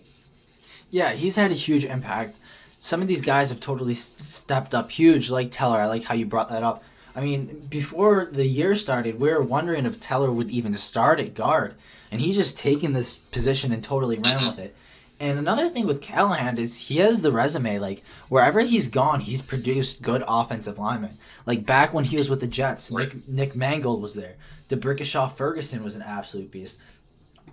Yeah, 0.90 1.12
he's 1.12 1.36
had 1.36 1.50
a 1.50 1.54
huge 1.54 1.84
impact. 1.84 2.36
Some 2.78 3.00
of 3.00 3.08
these 3.08 3.20
guys 3.20 3.50
have 3.50 3.60
totally 3.60 3.94
stepped 3.94 4.74
up 4.74 4.90
huge, 4.90 5.30
like 5.30 5.50
Teller. 5.50 5.78
I 5.78 5.86
like 5.86 6.04
how 6.04 6.14
you 6.14 6.26
brought 6.26 6.48
that 6.50 6.62
up. 6.62 6.82
I 7.14 7.20
mean, 7.20 7.66
before 7.68 8.28
the 8.30 8.46
year 8.46 8.74
started, 8.74 9.20
we 9.20 9.30
were 9.30 9.42
wondering 9.42 9.86
if 9.86 10.00
Teller 10.00 10.32
would 10.32 10.50
even 10.50 10.74
start 10.74 11.20
at 11.20 11.34
guard, 11.34 11.74
and 12.10 12.20
he's 12.20 12.36
just 12.36 12.58
taken 12.58 12.92
this 12.92 13.16
position 13.16 13.72
and 13.72 13.84
totally 13.84 14.18
ran 14.18 14.38
mm-hmm. 14.38 14.46
with 14.46 14.58
it. 14.58 14.76
And 15.22 15.38
another 15.38 15.68
thing 15.68 15.86
with 15.86 16.02
Callahan 16.02 16.58
is 16.58 16.88
he 16.88 16.96
has 16.96 17.22
the 17.22 17.30
resume. 17.30 17.78
Like 17.78 18.02
wherever 18.28 18.58
he's 18.58 18.88
gone, 18.88 19.20
he's 19.20 19.46
produced 19.46 20.02
good 20.02 20.24
offensive 20.26 20.80
linemen. 20.80 21.12
Like 21.46 21.64
back 21.64 21.94
when 21.94 22.02
he 22.02 22.16
was 22.16 22.28
with 22.28 22.40
the 22.40 22.48
Jets, 22.48 22.90
right. 22.90 23.14
Nick 23.14 23.28
Nick 23.28 23.56
Mangold 23.56 24.02
was 24.02 24.14
there. 24.14 24.34
D'Brickashaw 24.68 25.30
Ferguson 25.30 25.84
was 25.84 25.94
an 25.94 26.02
absolute 26.02 26.50
beast. 26.50 26.76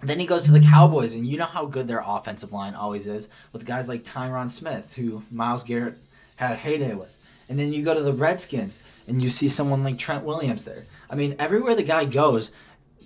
Then 0.01 0.19
he 0.19 0.25
goes 0.25 0.45
to 0.45 0.51
the 0.51 0.61
Cowboys, 0.61 1.13
and 1.13 1.27
you 1.27 1.37
know 1.37 1.45
how 1.45 1.65
good 1.65 1.87
their 1.87 2.01
offensive 2.03 2.51
line 2.51 2.73
always 2.73 3.05
is 3.05 3.27
with 3.53 3.67
guys 3.67 3.87
like 3.87 4.03
Tyron 4.03 4.49
Smith, 4.49 4.95
who 4.95 5.21
Myles 5.29 5.63
Garrett 5.63 5.95
had 6.37 6.53
a 6.53 6.55
heyday 6.55 6.95
with. 6.95 7.15
And 7.49 7.59
then 7.59 7.71
you 7.71 7.83
go 7.83 7.93
to 7.93 8.01
the 8.01 8.13
Redskins, 8.13 8.81
and 9.07 9.21
you 9.21 9.29
see 9.29 9.47
someone 9.47 9.83
like 9.83 9.99
Trent 9.99 10.23
Williams 10.23 10.63
there. 10.63 10.85
I 11.09 11.15
mean, 11.15 11.35
everywhere 11.37 11.75
the 11.75 11.83
guy 11.83 12.05
goes, 12.05 12.51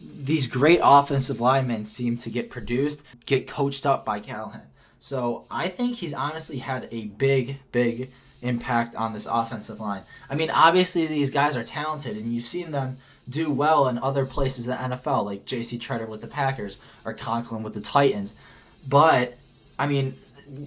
these 0.03 0.47
great 0.47 0.79
offensive 0.83 1.39
linemen 1.41 1.85
seem 1.85 2.17
to 2.17 2.29
get 2.29 2.49
produced, 2.49 3.03
get 3.25 3.47
coached 3.47 3.85
up 3.85 4.05
by 4.05 4.19
Callahan. 4.19 4.67
So 4.99 5.45
I 5.51 5.67
think 5.67 5.97
he's 5.97 6.13
honestly 6.13 6.59
had 6.59 6.87
a 6.91 7.07
big, 7.07 7.59
big 7.71 8.09
impact 8.41 8.95
on 8.95 9.13
this 9.13 9.27
offensive 9.29 9.79
line. 9.79 10.03
I 10.29 10.35
mean, 10.35 10.49
obviously 10.49 11.07
these 11.07 11.29
guys 11.29 11.55
are 11.55 11.63
talented, 11.63 12.17
and 12.17 12.31
you've 12.31 12.43
seen 12.43 12.71
them 12.71 12.97
do 13.27 13.51
well 13.51 13.87
in 13.87 13.97
other 13.97 14.25
places 14.25 14.67
in 14.67 14.71
the 14.71 14.95
NFL, 14.95 15.25
like 15.25 15.45
J.C. 15.45 15.77
Tretter 15.79 16.07
with 16.07 16.21
the 16.21 16.27
Packers 16.27 16.77
or 17.05 17.13
Conklin 17.13 17.63
with 17.63 17.73
the 17.73 17.81
Titans. 17.81 18.35
But 18.87 19.37
I 19.79 19.87
mean, 19.87 20.15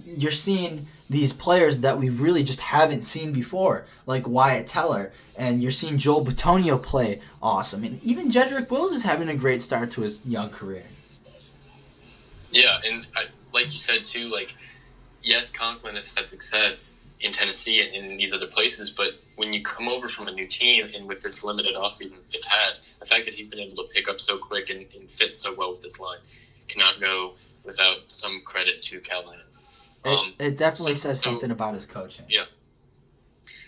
you're 0.05 0.31
seeing 0.31 0.87
these 1.09 1.33
players 1.33 1.79
that 1.79 1.97
we 1.97 2.09
really 2.09 2.43
just 2.43 2.59
haven't 2.59 3.03
seen 3.03 3.31
before, 3.31 3.85
like 4.05 4.27
Wyatt 4.27 4.67
Teller, 4.67 5.11
and 5.37 5.61
you're 5.61 5.71
seeing 5.71 5.97
Joel 5.97 6.25
Bitonio 6.25 6.81
play 6.81 7.21
awesome, 7.41 7.83
and 7.83 8.03
even 8.03 8.29
Jedrick 8.29 8.69
Wills 8.69 8.91
is 8.91 9.03
having 9.03 9.29
a 9.29 9.35
great 9.35 9.61
start 9.61 9.91
to 9.91 10.01
his 10.01 10.25
young 10.25 10.49
career. 10.49 10.83
Yeah, 12.51 12.79
and 12.85 13.05
I, 13.15 13.23
like 13.53 13.65
you 13.65 13.79
said 13.79 14.05
too, 14.05 14.29
like 14.29 14.55
yes, 15.21 15.51
Conklin 15.51 15.95
has 15.95 16.13
had 16.13 16.29
success 16.29 16.73
in 17.21 17.31
Tennessee 17.31 17.81
and 17.81 17.93
in 17.93 18.17
these 18.17 18.33
other 18.33 18.47
places, 18.47 18.91
but 18.91 19.11
when 19.37 19.53
you 19.53 19.61
come 19.61 19.87
over 19.87 20.07
from 20.07 20.27
a 20.27 20.31
new 20.31 20.47
team 20.47 20.87
and 20.95 21.07
with 21.07 21.21
this 21.21 21.43
limited 21.43 21.75
offseason 21.75 22.19
it's 22.33 22.45
had, 22.45 22.73
the 22.99 23.05
fact 23.05 23.25
that 23.25 23.33
he's 23.33 23.47
been 23.47 23.59
able 23.59 23.75
to 23.75 23.89
pick 23.93 24.09
up 24.09 24.19
so 24.19 24.37
quick 24.37 24.69
and, 24.69 24.85
and 24.95 25.09
fit 25.09 25.33
so 25.33 25.53
well 25.55 25.71
with 25.71 25.81
this 25.81 25.99
line 25.99 26.19
cannot 26.67 26.99
go 26.99 27.33
without 27.63 27.97
some 28.07 28.41
credit 28.45 28.81
to 28.81 28.99
Callahan. 28.99 29.39
Um, 30.07 30.33
it, 30.39 30.45
it, 30.45 30.57
definitely 30.57 30.95
so, 30.95 31.09
says 31.09 31.21
something 31.21 31.49
so, 31.49 31.53
about 31.53 31.75
his 31.75 31.85
coaching. 31.85 32.25
Yeah. 32.29 32.45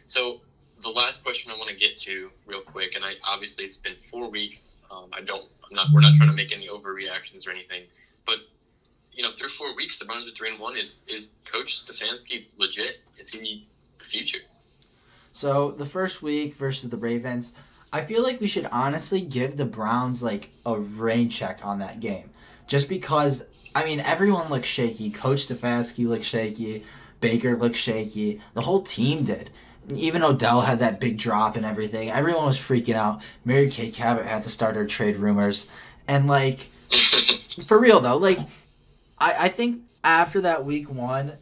So 0.05 0.41
the 0.81 0.89
last 0.89 1.23
question 1.23 1.51
I 1.51 1.57
want 1.57 1.69
to 1.69 1.75
get 1.75 1.97
to 1.97 2.29
real 2.45 2.61
quick, 2.61 2.95
and 2.95 3.03
I 3.03 3.15
obviously 3.27 3.65
it's 3.65 3.77
been 3.77 3.95
four 3.95 4.29
weeks. 4.29 4.85
Um, 4.91 5.09
I 5.11 5.21
don't, 5.21 5.45
I'm 5.67 5.75
not, 5.75 5.87
we're 5.93 6.01
not 6.01 6.15
trying 6.15 6.29
to 6.29 6.35
make 6.35 6.55
any 6.55 6.67
overreactions 6.67 7.47
or 7.47 7.51
anything, 7.51 7.81
but 8.25 8.37
you 9.13 9.23
know, 9.23 9.29
through 9.29 9.49
four 9.49 9.75
weeks, 9.75 9.99
the 9.99 10.05
Browns 10.05 10.27
are 10.27 10.31
three 10.31 10.49
and 10.49 10.59
one. 10.59 10.77
Is 10.77 11.03
is 11.07 11.35
Coach 11.45 11.83
Stefanski 11.83 12.57
legit? 12.57 13.01
Is 13.17 13.29
he 13.29 13.65
the 13.97 14.03
future? 14.03 14.39
So 15.33 15.71
the 15.71 15.85
first 15.85 16.21
week 16.21 16.55
versus 16.55 16.89
the 16.89 16.97
Ravens, 16.97 17.53
I 17.91 18.01
feel 18.01 18.23
like 18.23 18.39
we 18.39 18.47
should 18.47 18.65
honestly 18.71 19.21
give 19.21 19.57
the 19.57 19.65
Browns 19.65 20.23
like 20.23 20.49
a 20.65 20.79
rain 20.79 21.29
check 21.29 21.59
on 21.63 21.79
that 21.79 21.99
game, 21.99 22.29
just 22.69 22.87
because 22.87 23.49
I 23.75 23.85
mean, 23.85 23.99
everyone 23.99 24.49
looked 24.49 24.65
shaky. 24.65 25.09
Coach 25.09 25.47
Stefanski 25.47 26.07
looked 26.07 26.25
shaky. 26.25 26.85
Baker 27.21 27.55
looked 27.57 27.75
shaky. 27.75 28.41
The 28.53 28.61
whole 28.61 28.81
team 28.81 29.25
did. 29.25 29.49
Even 29.93 30.23
Odell 30.23 30.61
had 30.61 30.79
that 30.79 30.99
big 30.99 31.17
drop 31.17 31.55
and 31.55 31.65
everything. 31.65 32.09
Everyone 32.09 32.45
was 32.45 32.57
freaking 32.57 32.95
out. 32.95 33.23
Mary 33.43 33.69
Kay 33.69 33.89
Cabot 33.89 34.25
had 34.25 34.43
to 34.43 34.49
start 34.49 34.75
her 34.75 34.85
trade 34.85 35.17
rumors. 35.17 35.69
And, 36.07 36.27
like, 36.27 36.59
for 37.65 37.79
real, 37.79 37.99
though, 37.99 38.17
like, 38.17 38.37
I, 39.17 39.45
I 39.45 39.47
think 39.49 39.83
after 40.03 40.41
that 40.41 40.65
week 40.65 40.89
one 40.89 41.33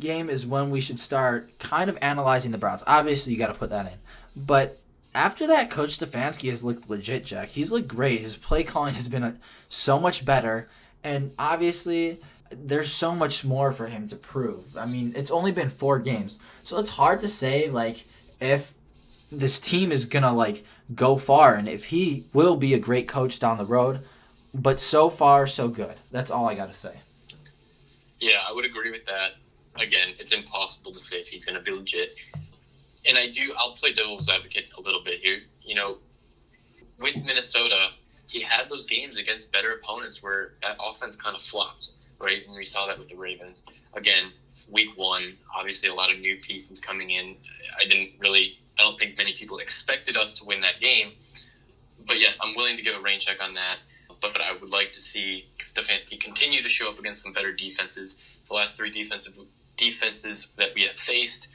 game 0.00 0.30
is 0.30 0.46
when 0.46 0.70
we 0.70 0.80
should 0.80 1.00
start 1.00 1.58
kind 1.58 1.90
of 1.90 1.98
analyzing 2.00 2.52
the 2.52 2.58
Browns. 2.58 2.84
Obviously, 2.86 3.32
you 3.32 3.38
got 3.38 3.48
to 3.48 3.54
put 3.54 3.70
that 3.70 3.86
in. 3.86 3.98
But 4.36 4.78
after 5.14 5.46
that, 5.46 5.70
Coach 5.70 5.98
Stefanski 5.98 6.48
has 6.50 6.64
looked 6.64 6.88
legit, 6.88 7.24
Jack. 7.24 7.50
He's 7.50 7.72
looked 7.72 7.88
great. 7.88 8.20
His 8.20 8.36
play 8.36 8.64
calling 8.64 8.94
has 8.94 9.08
been 9.08 9.22
a, 9.22 9.36
so 9.68 9.98
much 9.98 10.24
better 10.24 10.68
and 11.04 11.32
obviously 11.38 12.18
there's 12.50 12.92
so 12.92 13.14
much 13.14 13.44
more 13.44 13.72
for 13.72 13.86
him 13.86 14.06
to 14.08 14.16
prove. 14.16 14.76
I 14.76 14.86
mean, 14.86 15.12
it's 15.16 15.30
only 15.30 15.52
been 15.52 15.70
four 15.70 15.98
games, 15.98 16.38
so 16.62 16.78
it's 16.78 16.90
hard 16.90 17.20
to 17.20 17.28
say 17.28 17.68
like 17.68 18.04
if 18.40 18.74
this 19.30 19.58
team 19.58 19.90
is 19.90 20.04
gonna 20.04 20.32
like 20.32 20.64
go 20.94 21.16
far 21.16 21.54
and 21.54 21.68
if 21.68 21.86
he 21.86 22.24
will 22.32 22.56
be 22.56 22.74
a 22.74 22.78
great 22.78 23.08
coach 23.08 23.38
down 23.38 23.58
the 23.58 23.64
road. 23.64 24.00
But 24.54 24.80
so 24.80 25.08
far, 25.08 25.46
so 25.46 25.68
good. 25.68 25.94
That's 26.10 26.30
all 26.30 26.46
I 26.46 26.54
gotta 26.54 26.74
say. 26.74 26.94
Yeah, 28.20 28.40
I 28.46 28.52
would 28.52 28.66
agree 28.66 28.90
with 28.90 29.04
that. 29.06 29.30
Again, 29.76 30.10
it's 30.18 30.32
impossible 30.32 30.92
to 30.92 30.98
say 30.98 31.16
if 31.18 31.28
he's 31.28 31.46
gonna 31.46 31.60
be 31.60 31.70
legit. 31.70 32.16
And 33.08 33.18
I 33.18 33.28
do. 33.28 33.52
I'll 33.56 33.72
play 33.72 33.92
devil's 33.92 34.28
advocate 34.28 34.66
a 34.76 34.80
little 34.80 35.02
bit 35.02 35.20
here. 35.20 35.40
You 35.64 35.74
know, 35.74 35.98
with 36.98 37.24
Minnesota, 37.24 37.88
he 38.28 38.40
had 38.40 38.68
those 38.68 38.86
games 38.86 39.16
against 39.16 39.52
better 39.52 39.72
opponents 39.72 40.22
where 40.22 40.54
that 40.62 40.76
offense 40.80 41.16
kind 41.16 41.34
of 41.36 41.42
flopped, 41.42 41.90
right? 42.18 42.46
And 42.46 42.56
we 42.56 42.64
saw 42.64 42.86
that 42.86 42.98
with 42.98 43.08
the 43.08 43.16
Ravens. 43.16 43.66
Again, 43.94 44.32
week 44.70 44.90
one, 44.96 45.36
obviously 45.54 45.88
a 45.88 45.94
lot 45.94 46.12
of 46.12 46.18
new 46.18 46.36
pieces 46.36 46.80
coming 46.80 47.10
in. 47.10 47.36
I 47.78 47.84
didn't 47.84 48.12
really, 48.20 48.56
I 48.78 48.82
don't 48.82 48.98
think 48.98 49.18
many 49.18 49.32
people 49.32 49.58
expected 49.58 50.16
us 50.16 50.32
to 50.34 50.44
win 50.44 50.60
that 50.62 50.80
game. 50.80 51.12
But 52.06 52.20
yes, 52.20 52.38
I'm 52.42 52.54
willing 52.54 52.76
to 52.76 52.82
give 52.82 52.96
a 52.96 53.00
rain 53.00 53.18
check 53.20 53.42
on 53.42 53.54
that. 53.54 53.78
But 54.20 54.40
I 54.40 54.52
would 54.52 54.70
like 54.70 54.92
to 54.92 55.00
see 55.00 55.46
Stefanski 55.58 56.20
continue 56.20 56.60
to 56.60 56.68
show 56.68 56.88
up 56.88 56.98
against 56.98 57.24
some 57.24 57.32
better 57.32 57.52
defenses. 57.52 58.22
The 58.48 58.54
last 58.54 58.76
three 58.76 58.90
defensive 58.90 59.36
defenses 59.76 60.52
that 60.56 60.74
we 60.74 60.82
have 60.82 60.96
faced 60.96 61.48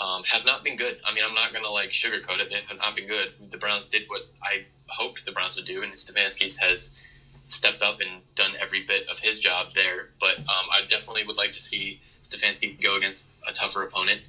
um, 0.00 0.24
have 0.24 0.46
not 0.46 0.64
been 0.64 0.76
good. 0.76 0.98
I 1.04 1.14
mean, 1.14 1.24
I'm 1.26 1.34
not 1.34 1.52
going 1.52 1.64
to 1.64 1.70
like 1.70 1.90
sugarcoat 1.90 2.40
it. 2.40 2.48
They 2.48 2.56
have 2.66 2.78
not 2.78 2.96
been 2.96 3.06
good. 3.06 3.32
The 3.50 3.58
Browns 3.58 3.88
did 3.88 4.04
what 4.08 4.22
I 4.42 4.64
hoped 4.86 5.24
the 5.24 5.32
Browns 5.32 5.56
would 5.56 5.66
do, 5.66 5.82
and 5.82 5.92
Stefanski 5.92 6.58
has 6.60 6.98
stepped 7.46 7.82
up 7.82 8.00
and 8.00 8.22
done 8.34 8.52
every 8.60 8.82
bit 8.82 9.06
of 9.08 9.18
his 9.18 9.38
job 9.38 9.74
there. 9.74 10.08
But 10.18 10.38
um, 10.38 10.66
I 10.72 10.82
definitely 10.88 11.24
would 11.24 11.36
like 11.36 11.52
to 11.52 11.58
see 11.58 12.00
Stefanski 12.22 12.80
go 12.80 12.96
against 12.96 13.18
a 13.46 13.52
tougher 13.52 13.82
opponent. 13.82 14.22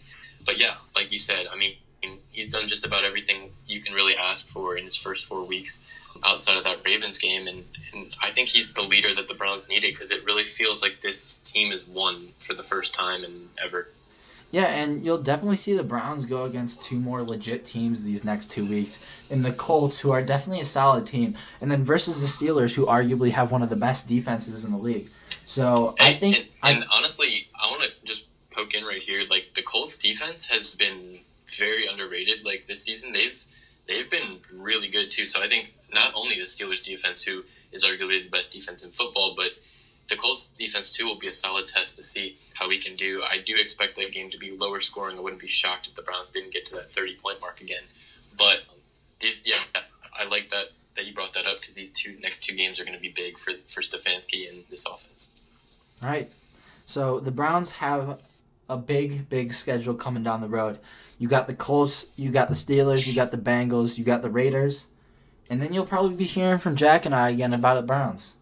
But 0.45 0.57
yeah, 0.57 0.75
like 0.95 1.11
you 1.11 1.17
said, 1.17 1.47
I 1.51 1.55
mean, 1.55 1.75
he's 2.31 2.49
done 2.49 2.67
just 2.67 2.85
about 2.85 3.03
everything 3.03 3.51
you 3.67 3.79
can 3.81 3.93
really 3.93 4.15
ask 4.17 4.47
for 4.49 4.75
in 4.75 4.83
his 4.83 4.95
first 4.95 5.27
four 5.27 5.43
weeks. 5.43 5.87
outside 6.25 6.57
of 6.57 6.63
that 6.65 6.77
Ravens 6.85 7.17
game, 7.17 7.47
and, 7.47 7.63
and 7.93 8.13
I 8.21 8.31
think 8.31 8.49
he's 8.49 8.73
the 8.73 8.81
leader 8.81 9.15
that 9.15 9.27
the 9.27 9.33
Browns 9.33 9.69
needed 9.69 9.93
because 9.93 10.11
it 10.11 10.25
really 10.25 10.43
feels 10.43 10.81
like 10.81 10.99
this 10.99 11.39
team 11.39 11.71
is 11.71 11.87
won 11.87 12.27
for 12.39 12.53
the 12.53 12.63
first 12.63 12.93
time 12.93 13.23
in 13.23 13.47
ever. 13.63 13.87
Yeah, 14.51 14.65
and 14.65 15.03
you'll 15.03 15.21
definitely 15.21 15.55
see 15.55 15.73
the 15.75 15.83
Browns 15.83 16.25
go 16.25 16.43
against 16.43 16.83
two 16.83 16.99
more 16.99 17.21
legit 17.23 17.63
teams 17.65 18.03
these 18.03 18.25
next 18.25 18.51
two 18.51 18.65
weeks. 18.65 19.03
And 19.29 19.45
the 19.45 19.53
Colts, 19.53 19.99
who 20.01 20.11
are 20.11 20.21
definitely 20.21 20.61
a 20.61 20.65
solid 20.65 21.07
team, 21.07 21.37
and 21.61 21.71
then 21.71 21.83
versus 21.83 22.19
the 22.21 22.27
Steelers, 22.27 22.75
who 22.75 22.85
arguably 22.85 23.31
have 23.31 23.51
one 23.51 23.61
of 23.61 23.69
the 23.69 23.77
best 23.77 24.09
defenses 24.09 24.65
in 24.65 24.71
the 24.71 24.77
league. 24.77 25.07
So 25.45 25.95
I 26.01 26.13
think. 26.13 26.35
And, 26.37 26.45
and, 26.63 26.77
and 26.79 26.85
honestly, 26.93 27.47
I 27.55 27.67
want 27.67 27.83
to 27.83 27.91
just 28.03 28.27
poke 28.51 28.73
in 28.73 28.83
right 28.83 29.01
here. 29.01 29.21
Like 29.29 29.53
the 29.55 29.63
Colts 29.63 29.97
defense 29.97 30.45
has 30.47 30.75
been 30.75 31.19
very 31.57 31.87
underrated. 31.87 32.45
Like 32.45 32.67
this 32.67 32.83
season, 32.83 33.13
they've 33.13 33.41
they've 33.87 34.11
been 34.11 34.39
really 34.55 34.89
good 34.89 35.09
too. 35.11 35.25
So 35.25 35.41
I 35.41 35.47
think 35.47 35.73
not 35.93 36.11
only 36.13 36.35
the 36.35 36.41
Steelers 36.41 36.83
defense, 36.83 37.23
who 37.23 37.43
is 37.71 37.85
arguably 37.85 38.23
the 38.23 38.29
best 38.29 38.53
defense 38.53 38.83
in 38.83 38.91
football, 38.91 39.33
but 39.35 39.51
the 40.11 40.17
Colts 40.17 40.49
defense 40.49 40.91
too 40.91 41.05
will 41.05 41.17
be 41.17 41.27
a 41.27 41.31
solid 41.31 41.67
test 41.67 41.95
to 41.95 42.03
see 42.03 42.37
how 42.53 42.67
we 42.67 42.77
can 42.77 42.95
do. 42.95 43.23
I 43.23 43.37
do 43.37 43.55
expect 43.57 43.95
that 43.95 44.11
game 44.11 44.29
to 44.29 44.37
be 44.37 44.51
lower 44.51 44.81
scoring. 44.81 45.17
I 45.17 45.21
wouldn't 45.21 45.41
be 45.41 45.47
shocked 45.47 45.87
if 45.87 45.95
the 45.95 46.03
Browns 46.03 46.31
didn't 46.31 46.51
get 46.51 46.65
to 46.67 46.75
that 46.75 46.89
30 46.89 47.15
point 47.15 47.39
mark 47.39 47.61
again. 47.61 47.83
But 48.37 48.63
it, 49.21 49.35
yeah, 49.45 49.61
I 50.13 50.25
like 50.25 50.49
that 50.49 50.65
that 50.95 51.05
you 51.05 51.13
brought 51.13 51.33
that 51.33 51.47
up 51.47 51.61
because 51.61 51.75
these 51.75 51.91
two 51.91 52.17
next 52.21 52.43
two 52.43 52.55
games 52.55 52.79
are 52.79 52.83
going 52.83 52.95
to 52.95 53.01
be 53.01 53.09
big 53.09 53.37
for 53.37 53.53
for 53.67 53.81
Stefanski 53.81 54.49
and 54.49 54.63
this 54.69 54.85
offense. 54.85 55.39
All 56.03 56.09
right. 56.09 56.35
So 56.85 57.19
the 57.19 57.31
Browns 57.31 57.71
have 57.73 58.21
a 58.69 58.77
big, 58.77 59.29
big 59.29 59.53
schedule 59.53 59.95
coming 59.95 60.23
down 60.23 60.41
the 60.41 60.49
road. 60.49 60.79
You 61.17 61.29
got 61.29 61.47
the 61.47 61.53
Colts, 61.53 62.07
you 62.17 62.31
got 62.31 62.49
the 62.49 62.53
Steelers, 62.53 63.07
you 63.07 63.15
got 63.15 63.31
the 63.31 63.37
Bengals, 63.37 63.97
you 63.97 64.03
got 64.03 64.23
the 64.23 64.29
Raiders, 64.29 64.87
and 65.49 65.61
then 65.61 65.71
you'll 65.71 65.85
probably 65.85 66.15
be 66.15 66.25
hearing 66.25 66.57
from 66.57 66.75
Jack 66.75 67.05
and 67.05 67.15
I 67.15 67.29
again 67.29 67.53
about 67.53 67.75
the 67.75 67.83
Browns. 67.83 68.35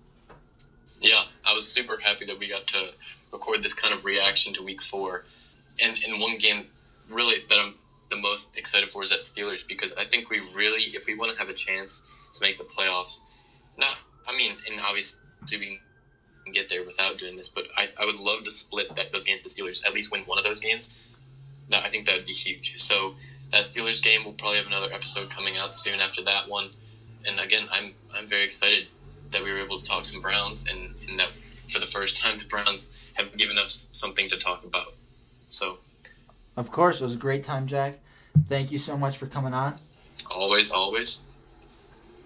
Super 1.69 1.95
happy 2.03 2.25
that 2.25 2.38
we 2.38 2.49
got 2.49 2.67
to 2.67 2.91
record 3.32 3.62
this 3.62 3.73
kind 3.73 3.93
of 3.93 4.05
reaction 4.05 4.53
to 4.53 4.63
Week 4.63 4.82
Four, 4.82 5.25
and 5.84 5.97
in 6.08 6.19
one 6.19 6.38
game, 6.38 6.67
really 7.10 7.43
that 7.49 7.58
I'm 7.58 7.75
the 8.10 8.17
most 8.17 8.58
excited 8.58 8.89
for 8.89 9.03
is 9.03 9.12
that 9.12 9.19
Steelers 9.19 9.67
because 9.67 9.93
I 9.93 10.03
think 10.03 10.29
we 10.29 10.39
really, 10.55 10.84
if 10.93 11.05
we 11.08 11.15
want 11.15 11.32
to 11.32 11.38
have 11.38 11.49
a 11.49 11.53
chance 11.53 12.10
to 12.34 12.41
make 12.41 12.58
the 12.58 12.63
playoffs, 12.63 13.19
not, 13.77 13.97
I 14.27 14.36
mean, 14.36 14.53
and 14.69 14.79
obviously 14.82 15.19
we 15.51 15.79
can 16.43 16.53
get 16.53 16.69
there 16.69 16.84
without 16.84 17.17
doing 17.17 17.36
this, 17.36 17.49
but 17.49 17.67
I, 17.77 17.88
I 17.99 18.05
would 18.05 18.19
love 18.19 18.43
to 18.43 18.51
split 18.51 18.93
that 18.95 19.12
those 19.12 19.25
games 19.25 19.43
with 19.43 19.55
the 19.55 19.62
Steelers, 19.62 19.86
at 19.86 19.93
least 19.93 20.12
win 20.12 20.21
one 20.21 20.38
of 20.38 20.43
those 20.43 20.60
games. 20.60 20.97
That 21.69 21.86
I 21.86 21.89
think 21.89 22.08
that 22.08 22.15
would 22.15 22.25
be 22.25 22.34
huge. 22.34 22.79
So 22.82 23.13
that 23.51 23.62
Steelers 23.62 24.01
game, 24.01 24.21
we'll 24.23 24.34
probably 24.34 24.58
have 24.58 24.67
another 24.67 24.91
episode 24.91 25.29
coming 25.29 25.58
out 25.58 25.71
soon 25.71 25.99
after 25.99 26.23
that 26.23 26.49
one. 26.49 26.71
And 27.27 27.39
again, 27.39 27.67
I'm 27.71 27.93
I'm 28.15 28.27
very 28.27 28.43
excited 28.43 28.88
that 29.32 29.43
we 29.43 29.51
were 29.51 29.60
able 29.60 29.77
to 29.77 29.86
talk 29.86 30.05
some 30.05 30.21
Browns 30.21 30.67
and, 30.67 30.95
and 31.08 31.19
that 31.19 31.32
for 31.69 31.79
the 31.79 31.86
first 31.86 32.17
time 32.21 32.38
the 32.38 32.45
Browns 32.45 32.97
have 33.13 33.36
given 33.38 33.58
us 33.58 33.77
something 33.99 34.29
to 34.29 34.38
talk 34.38 34.63
about. 34.63 34.93
So 35.60 35.77
Of 36.58 36.71
course, 36.71 37.01
it 37.01 37.03
was 37.03 37.15
a 37.15 37.17
great 37.17 37.43
time, 37.43 37.67
Jack. 37.67 37.99
Thank 38.45 38.71
you 38.71 38.77
so 38.77 38.97
much 38.97 39.17
for 39.17 39.27
coming 39.27 39.53
on. 39.53 39.79
Always, 40.29 40.71
always. 40.71 41.23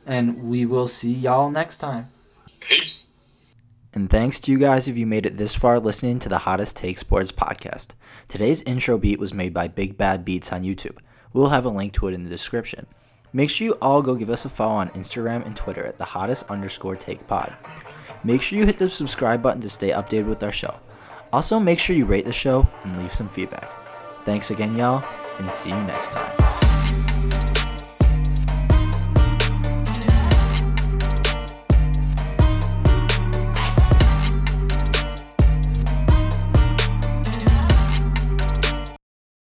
And 0.06 0.50
we 0.50 0.66
will 0.66 0.88
see 0.88 1.12
y'all 1.12 1.50
next 1.50 1.78
time. 1.78 2.10
Peace. 2.60 3.08
And 3.94 4.10
thanks 4.10 4.40
to 4.42 4.52
you 4.52 4.58
guys 4.58 4.88
if 4.88 4.98
you 4.98 5.06
made 5.06 5.26
it 5.26 5.38
this 5.38 5.56
far 5.56 5.80
listening 5.80 6.20
to 6.20 6.30
the 6.30 6.40
Hottest 6.40 6.76
Take 6.76 6.98
Sports 6.98 7.32
podcast. 7.32 7.90
Today's 8.28 8.64
intro 8.64 8.98
beat 8.98 9.20
was 9.20 9.34
made 9.34 9.54
by 9.54 9.68
Big 9.68 9.98
Bad 9.98 10.26
Beats 10.26 10.52
on 10.52 10.64
YouTube. 10.64 10.98
We'll 11.32 11.50
have 11.50 11.66
a 11.66 11.70
link 11.70 11.94
to 11.94 12.08
it 12.08 12.14
in 12.14 12.24
the 12.24 12.30
description. 12.30 12.88
Make 13.32 13.50
sure 13.50 13.66
you 13.66 13.74
all 13.82 14.02
go 14.02 14.16
give 14.16 14.30
us 14.30 14.46
a 14.46 14.50
follow 14.50 14.76
on 14.76 14.90
Instagram 14.90 15.46
and 15.46 15.56
Twitter 15.56 15.86
at 15.86 15.98
the 15.98 16.06
hottest 16.06 16.50
underscore 16.50 16.96
take 16.96 17.28
pod. 17.28 17.56
Make 18.24 18.42
sure 18.42 18.58
you 18.58 18.66
hit 18.66 18.78
the 18.78 18.90
subscribe 18.90 19.42
button 19.42 19.62
to 19.62 19.70
stay 19.70 19.90
updated 19.90 20.28
with 20.28 20.44
our 20.44 20.52
show. 20.52 20.80
Also, 21.32 21.60
make 21.60 21.80
sure 21.80 21.96
you 21.96 22.06
rate 22.06 22.26
the 22.26 22.34
show 22.34 22.68
and 22.84 22.98
leave 23.00 23.14
some 23.14 23.28
feedback. 23.28 23.70
Thanks 24.24 24.52
again, 24.52 24.78
y'all, 24.78 25.04
and 25.40 25.52
see 25.52 25.70
you 25.70 25.84
next 25.84 26.12
time. 26.12 26.73